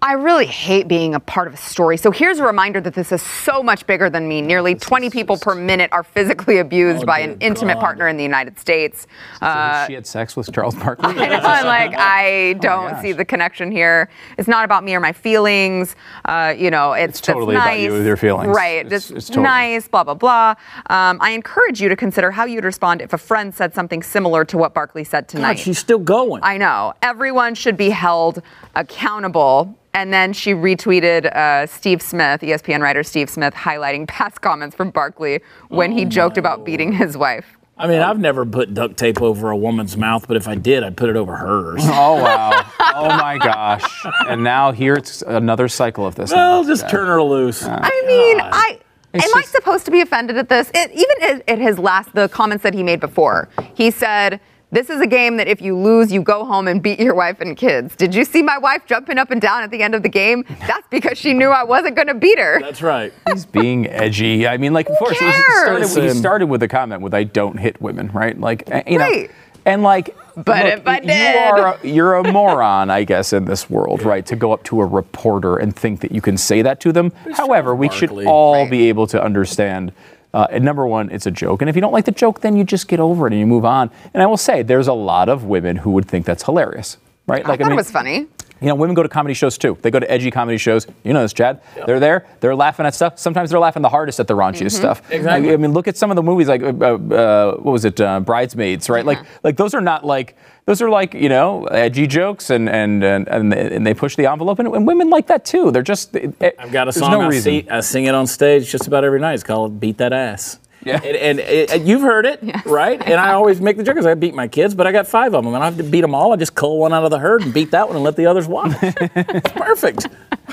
[0.05, 1.95] I really hate being a part of a story.
[1.95, 4.41] So here's a reminder that this is so much bigger than me.
[4.41, 7.79] Nearly 20 people per minute are physically abused Oh, by an intimate God.
[7.79, 9.07] partner in the United States.
[9.41, 11.05] Uh, she had sex with Charles Barkley.
[11.17, 14.09] I know, and like I don't Oh see the connection here.
[14.37, 15.95] It's not about me or my feelings.
[16.25, 17.83] Uh, you know, it's, It's totally that's about nice.
[17.85, 18.53] you with your feelings.
[18.53, 18.85] Right.
[18.85, 19.87] It's- It's, it's totally- nice.
[19.87, 20.55] Blah blah blah.
[20.89, 24.43] Um, I encourage you to consider how you'd respond if a friend said something similar
[24.43, 25.53] to what Barkley said tonight.
[25.53, 26.41] God, she's still going.
[26.43, 26.91] I know.
[27.01, 28.41] Everyone should be held
[28.75, 29.79] accountable.
[29.93, 34.89] And then she retweeted uh, Steve Smith, ESPN writer Steve Smith, highlighting past comments from
[34.89, 37.45] Barkley when Oh, he joked about beating his wife.
[37.77, 40.83] I mean, I've never put duct tape over a woman's mouth, but if I did,
[40.83, 41.81] I'd put it over hers.
[41.85, 42.51] Oh wow!
[42.79, 44.05] Oh my gosh!
[44.29, 46.31] And now here it's another cycle of this.
[46.31, 47.63] Well, just turn her loose.
[47.63, 48.79] I mean, I.
[49.15, 50.71] It's am I supposed to be offended at this?
[50.73, 54.39] It, even at, at his last, the comments that he made before, he said,
[54.73, 57.39] "This is a game that if you lose, you go home and beat your wife
[57.39, 60.03] and kids." Did you see my wife jumping up and down at the end of
[60.03, 60.43] the game?
[60.67, 62.59] That's because she knew I wasn't going to beat her.
[62.59, 63.13] That's right.
[63.29, 64.47] He's being edgy.
[64.47, 67.57] I mean, like, of course, he started, he started with a comment with "I don't
[67.57, 68.37] hit women," right?
[68.39, 69.31] Like, eh, you know, Right.
[69.65, 73.45] and like, But look, if I you are a, you're a moron, I guess, in
[73.45, 74.25] this world, right?
[74.25, 77.11] To go up to a reporter and think that you can say that to them.
[77.33, 78.25] However, we should Barkley.
[78.25, 78.71] all Right.
[78.71, 79.91] be able to understand.
[80.33, 82.55] Uh, and number one, it's a joke, and if you don't like the joke, then
[82.55, 83.91] you just get over it and you move on.
[84.13, 87.47] And I will say, there's a lot of women who would think that's hilarious, right?
[87.47, 88.27] I thought it was funny.
[88.61, 89.77] You know, women go to comedy shows too.
[89.81, 90.87] They go to edgy comedy shows.
[91.03, 91.61] You know this, Chad.
[91.85, 92.25] They're there.
[92.39, 93.19] They're laughing at stuff.
[93.19, 95.01] Sometimes they're laughing the hardest at the raunchiest stuff.
[95.11, 95.51] Exactly.
[95.51, 97.99] I, I mean, look at some of the movies like uh, uh, what was it,
[97.99, 99.05] uh, Bridesmaids, right?
[99.05, 103.03] Like, like those are not like those are like you know edgy jokes and and
[103.03, 104.59] and, and, they, and they push the envelope.
[104.59, 105.71] And, and women like that too.
[105.71, 106.15] They're just.
[106.15, 109.19] I've got a song No I, see, I sing it on stage just about every
[109.19, 109.33] night.
[109.33, 111.01] It's called "Beat That Ass." Yeah.
[111.03, 113.01] And, and, and you've heard it, right?
[113.01, 115.33] And I always make the joke because I beat my kids, but I got five
[115.33, 116.33] of them, and I have to beat them all.
[116.33, 118.25] I just cull one out of the herd and beat that one and let the
[118.25, 118.71] others watch.
[118.81, 120.07] it's perfect.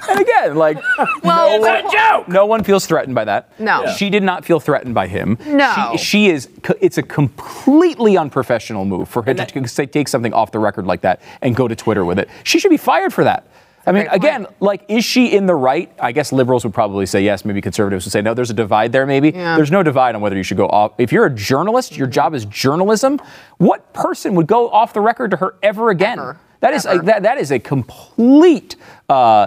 [0.08, 0.76] And again, like,
[1.22, 2.28] Well, no, it's one, a joke.
[2.28, 3.58] no one feels threatened by that.
[3.60, 3.84] No.
[3.84, 3.94] Yeah.
[3.94, 5.36] She did not feel threatened by him.
[5.46, 5.90] No.
[5.92, 6.48] She, she is,
[6.80, 11.00] it's a completely unprofessional move for her to say- take something off the record like
[11.02, 12.28] that and go to Twitter with it.
[12.44, 13.46] She should be fired for that.
[13.86, 14.24] I mean, great point.
[14.24, 15.90] again, like, is she in the right?
[15.98, 17.44] I guess liberals would probably say yes.
[17.44, 18.34] Maybe conservatives would say no.
[18.34, 19.30] There's a divide there, maybe.
[19.30, 19.56] Yeah.
[19.56, 20.92] There's no divide on whether you should go off.
[20.98, 23.20] If you're a journalist, your job is journalism.
[23.58, 26.18] What person would go off the record to her ever again?
[26.18, 26.38] Ever.
[26.60, 28.76] That is a, that, that is a complete
[29.08, 29.46] uh,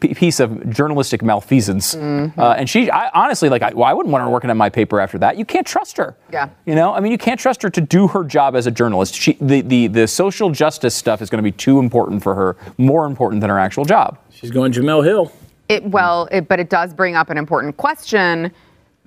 [0.00, 1.94] piece of journalistic malfeasance.
[1.94, 2.38] Mm-hmm.
[2.38, 4.68] Uh, and she, I, honestly, like, I, well, I wouldn't want her working on my
[4.68, 5.38] paper after that.
[5.38, 6.16] You can't trust her.
[6.30, 6.50] Yeah.
[6.66, 9.14] You know, I mean, you can't trust her to do her job as a journalist.
[9.14, 12.56] She, the, the, the social justice stuff is going to be too important for her,
[12.76, 14.18] more important than her actual job.
[14.30, 15.32] She's going Jemele Hill.
[15.70, 18.52] It, well, it, but it does bring up an important question.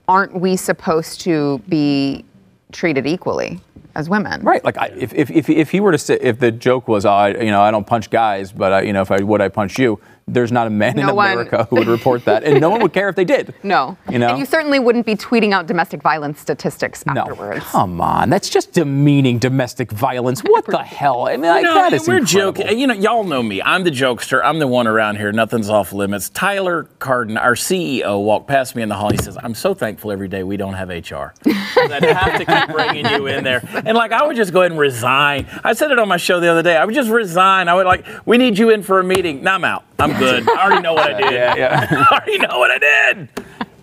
[0.07, 2.25] Aren't we supposed to be
[2.71, 3.59] treated equally
[3.97, 4.43] as women?
[4.43, 4.63] Right.
[4.63, 7.11] Like, I, if, if, if, if he were to say, if the joke was, oh,
[7.11, 9.49] I, you know, I don't punch guys, but, I, you know, if I would, I
[9.49, 12.43] punch you, there's not a man in No one- America who would report that.
[12.43, 13.53] And no one would care if they did.
[13.63, 13.97] No.
[14.09, 14.29] You know?
[14.29, 17.63] And you certainly wouldn't be tweeting out domestic violence statistics No, afterwards.
[17.65, 18.29] come on.
[18.29, 20.41] That's just demeaning domestic violence.
[20.41, 21.27] What the hell?
[21.27, 22.63] I mean, like, No, that is we're incredible.
[22.63, 22.79] joking.
[22.79, 23.61] You know, y'all know me.
[23.61, 24.41] I'm the jokester.
[24.43, 25.31] I'm the one around here.
[25.31, 26.29] Nothing's off limits.
[26.29, 29.09] Tyler Cardon, our CEO, walked past me in the hall.
[29.11, 31.33] He says, "I'm so thankful every day we don't have HR.
[31.45, 34.71] I'd have to keep bringing you in there." And like, I would just go ahead
[34.71, 35.47] and resign.
[35.63, 36.77] I said it on my show the other day.
[36.77, 37.67] I would just resign.
[37.67, 39.83] I would like, "We need you in for a meeting." Now I'm out.
[39.99, 40.47] I'm good.
[40.49, 41.31] I already know what I did.
[41.33, 41.87] Yeah, yeah.
[42.11, 43.29] I already know what I did.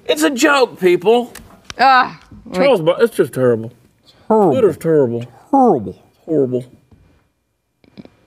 [0.06, 1.32] It's a joke, people.
[1.78, 2.20] Ah,
[2.52, 3.72] Charles, Bar- it's just terrible.
[4.28, 5.22] Twitter's terrible.
[5.50, 6.00] Horrible.
[6.20, 6.64] Horrible.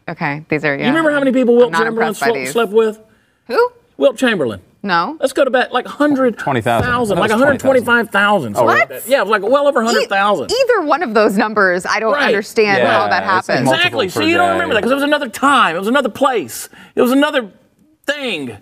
[0.09, 0.75] okay, these are.
[0.75, 0.81] Yeah.
[0.83, 2.51] You remember how many people Wilt not Chamberlain impressed by slept, these.
[2.51, 2.99] slept with?
[3.47, 3.71] Who?
[3.97, 4.61] Wilt Chamberlain.
[4.83, 5.17] No.
[5.19, 6.37] Let's go to bet like 100,000.
[6.37, 7.17] 20,000.
[7.17, 8.53] I Like it was 125,000.
[8.55, 8.89] something like What?
[9.03, 9.07] that.
[9.09, 10.51] Yeah, like well over 100,000.
[10.51, 12.25] E- either one of those numbers, I don't Right.
[12.27, 13.65] understand Yeah, how that it's happens.
[13.65, 14.05] multi- Exactly.
[14.05, 15.75] multiple See, you per don't remember that because it was another time.
[15.75, 16.69] It was another place.
[16.95, 17.49] It was another
[18.07, 18.57] thing.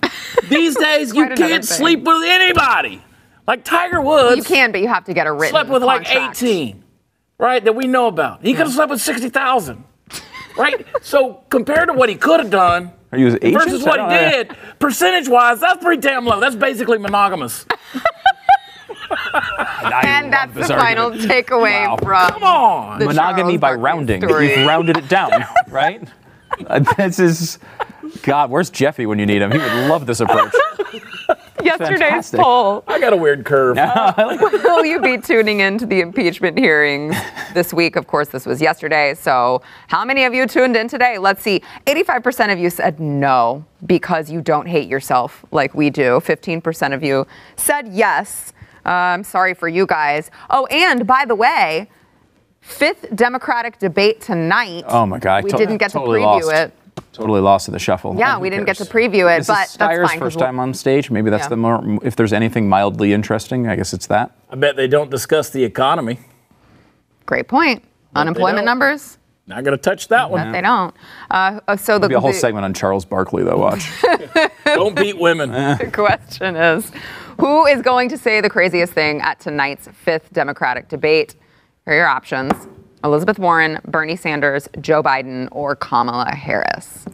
[0.49, 3.01] These days, you can't sleep with anybody.
[3.47, 6.09] Like Tiger Woods you can, but you have to get a written slept with like
[6.09, 6.83] 18,
[7.37, 7.63] right?
[7.63, 8.41] That we know about.
[8.43, 9.83] He could have slept with 60,000,
[10.57, 10.85] right?
[11.03, 15.27] so compared to what he could have done, Are you versus what he did, percentage
[15.29, 16.39] wise, that's pretty damn low.
[16.39, 17.65] That's basically monogamous.
[20.03, 21.97] And that's the final takeaway Wow.
[21.97, 22.99] from Come on.
[22.99, 24.21] the Monogamy Charles by Barkley rounding.
[24.21, 24.57] story.
[24.57, 26.01] You've rounded it down, right?
[26.67, 27.59] Uh, this is.
[28.23, 29.51] God, where's Jeffy when you need him?
[29.51, 30.53] He would love this approach.
[31.63, 32.39] Yesterday's fantastic.
[32.39, 32.83] poll.
[32.87, 33.77] I got a weird curve.
[34.17, 37.15] Will you be tuning into the impeachment hearings
[37.53, 37.95] this week?
[37.95, 39.15] Of course, this was yesterday.
[39.15, 41.17] So, how many of you tuned in today?
[41.17, 41.61] Let's see.
[41.87, 46.19] 85% of you said no because you don't hate yourself like we do.
[46.19, 48.53] 15% of you said yes.
[48.85, 50.29] Uh, I'm sorry for you guys.
[50.51, 51.89] Oh, and by the way,
[52.61, 54.83] fifth Democratic debate tonight.
[54.87, 55.37] Oh my God!
[55.37, 56.51] I We to- didn't get totally to preview lost.
[56.53, 56.73] it.
[57.13, 58.15] Totally lost in the shuffle.
[58.17, 60.33] Yeah, Who we didn't get to preview it, This but is that's Steyer's fine, 'cause
[60.33, 61.09] first time on stage.
[61.09, 61.49] Maybe that's Yeah.
[61.49, 61.99] the more.
[62.03, 64.31] If there's anything mildly interesting, I guess it's that.
[64.49, 66.19] I bet they don't discuss the economy.
[67.25, 67.83] Great point.
[68.15, 69.17] Unemployment numbers?
[69.47, 70.41] Not going to touch that one.
[70.47, 70.93] That they don't.
[71.29, 73.57] Uh, uh, so the, Maybe a whole the- segment on Charles Barkley, though.
[73.57, 73.89] Watch.
[74.65, 75.51] Don't beat women.
[75.51, 76.91] The question is
[77.39, 81.35] who is going to say the craziest thing at tonight's fifth Democratic debate?
[81.85, 82.53] Here are your options
[83.05, 87.05] Elizabeth Warren, Bernie Sanders, Joe Biden, or Kamala Harris.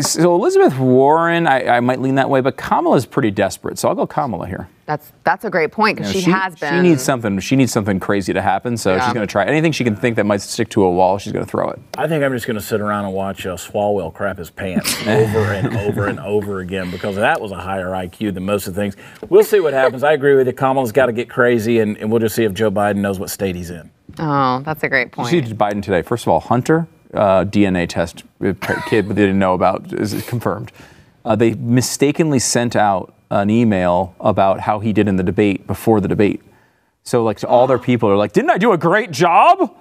[0.00, 3.94] So Elizabeth Warren, I, I might lean that way, but Kamala's pretty desperate, so I'll
[3.94, 4.68] go Kamala here.
[4.86, 6.74] That's that's a great point because You know, she, has been.
[6.74, 7.38] She needs something.
[7.40, 9.04] She needs something crazy to happen, so Yeah.
[9.04, 11.16] she's going to try anything she can think that might stick to a wall.
[11.18, 11.80] She's going to throw it.
[11.96, 14.94] I think I'm just going to sit around and watch uh, Swalwell crap his pants
[15.06, 18.74] over and over and over again because that was a higher IQ than most of
[18.74, 18.96] the things.
[19.30, 20.02] We'll see what happens.
[20.04, 20.52] I agree with you.
[20.52, 23.30] Kamala's got to get crazy, and, and we'll just see if Joe Biden knows what
[23.30, 23.90] state he's in.
[24.18, 25.32] Oh, that's a great point.
[25.32, 25.54] You see.
[25.54, 26.02] Biden today.
[26.02, 28.52] First of all, Hunter uh, DNA test uh,
[28.86, 30.72] kid they didn't know about is confirmed.
[31.24, 36.00] Uh, they mistakenly sent out an email about how he did in the debate before
[36.00, 36.42] the debate.
[37.02, 39.74] So like to all their people are like, didn't I do a great job?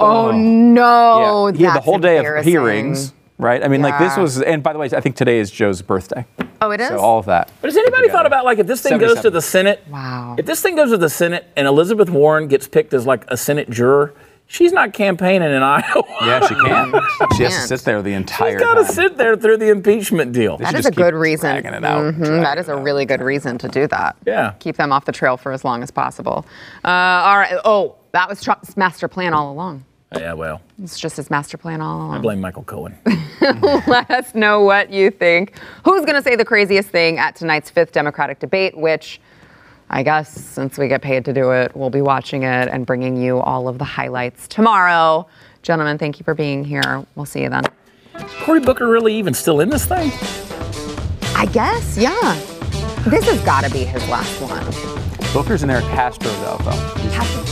[0.00, 1.48] Oh no!
[1.48, 3.12] yeah, he had the whole day of hearings,
[3.42, 3.62] right?
[3.62, 6.24] I mean, like this was, and by the way, I think today is Joe's birthday.
[6.60, 6.88] Oh, it is.
[6.88, 7.50] So all of that.
[7.60, 9.84] But has anybody thought about like if this thing goes to the Senate?
[9.90, 10.36] Wow.
[10.38, 13.36] If this thing goes to the Senate and Elizabeth Warren gets picked as like a
[13.36, 14.14] Senate juror,
[14.46, 16.02] she's not campaigning in Iowa.
[16.20, 16.92] Yeah, she can.
[17.36, 17.68] she has to can't.
[17.68, 20.56] sit there the entire She's got to sit there through the impeachment deal.
[20.58, 21.50] That is a good reason.
[21.50, 24.16] dragging it out, Mhm, dragging that is a really good reason to do that.
[24.24, 24.52] Yeah.
[24.60, 26.46] Keep them off the trail for as long as possible.
[26.84, 27.58] Uh, all right.
[27.64, 29.84] Oh, that was Trump's master plan all along.
[30.14, 32.14] Oh, yeah, well, It's just his master plan all along.
[32.16, 32.96] I blame Michael Cohen.
[33.86, 35.58] Let us know what you think.
[35.84, 39.20] Who's going to say the craziest thing at tonight's fifth Democratic debate, which
[39.88, 43.16] I guess since we get paid to do it, we'll be watching it and bringing
[43.16, 45.26] you all of the highlights tomorrow.
[45.62, 47.06] Gentlemen, thank you for being here.
[47.14, 47.64] We'll see you then.
[48.42, 50.10] Cory Booker really even still in this thing?
[51.34, 52.34] I guess, yeah.
[53.08, 55.32] This has got to be his last one.
[55.32, 57.51] Booker's in there, Castro's out though.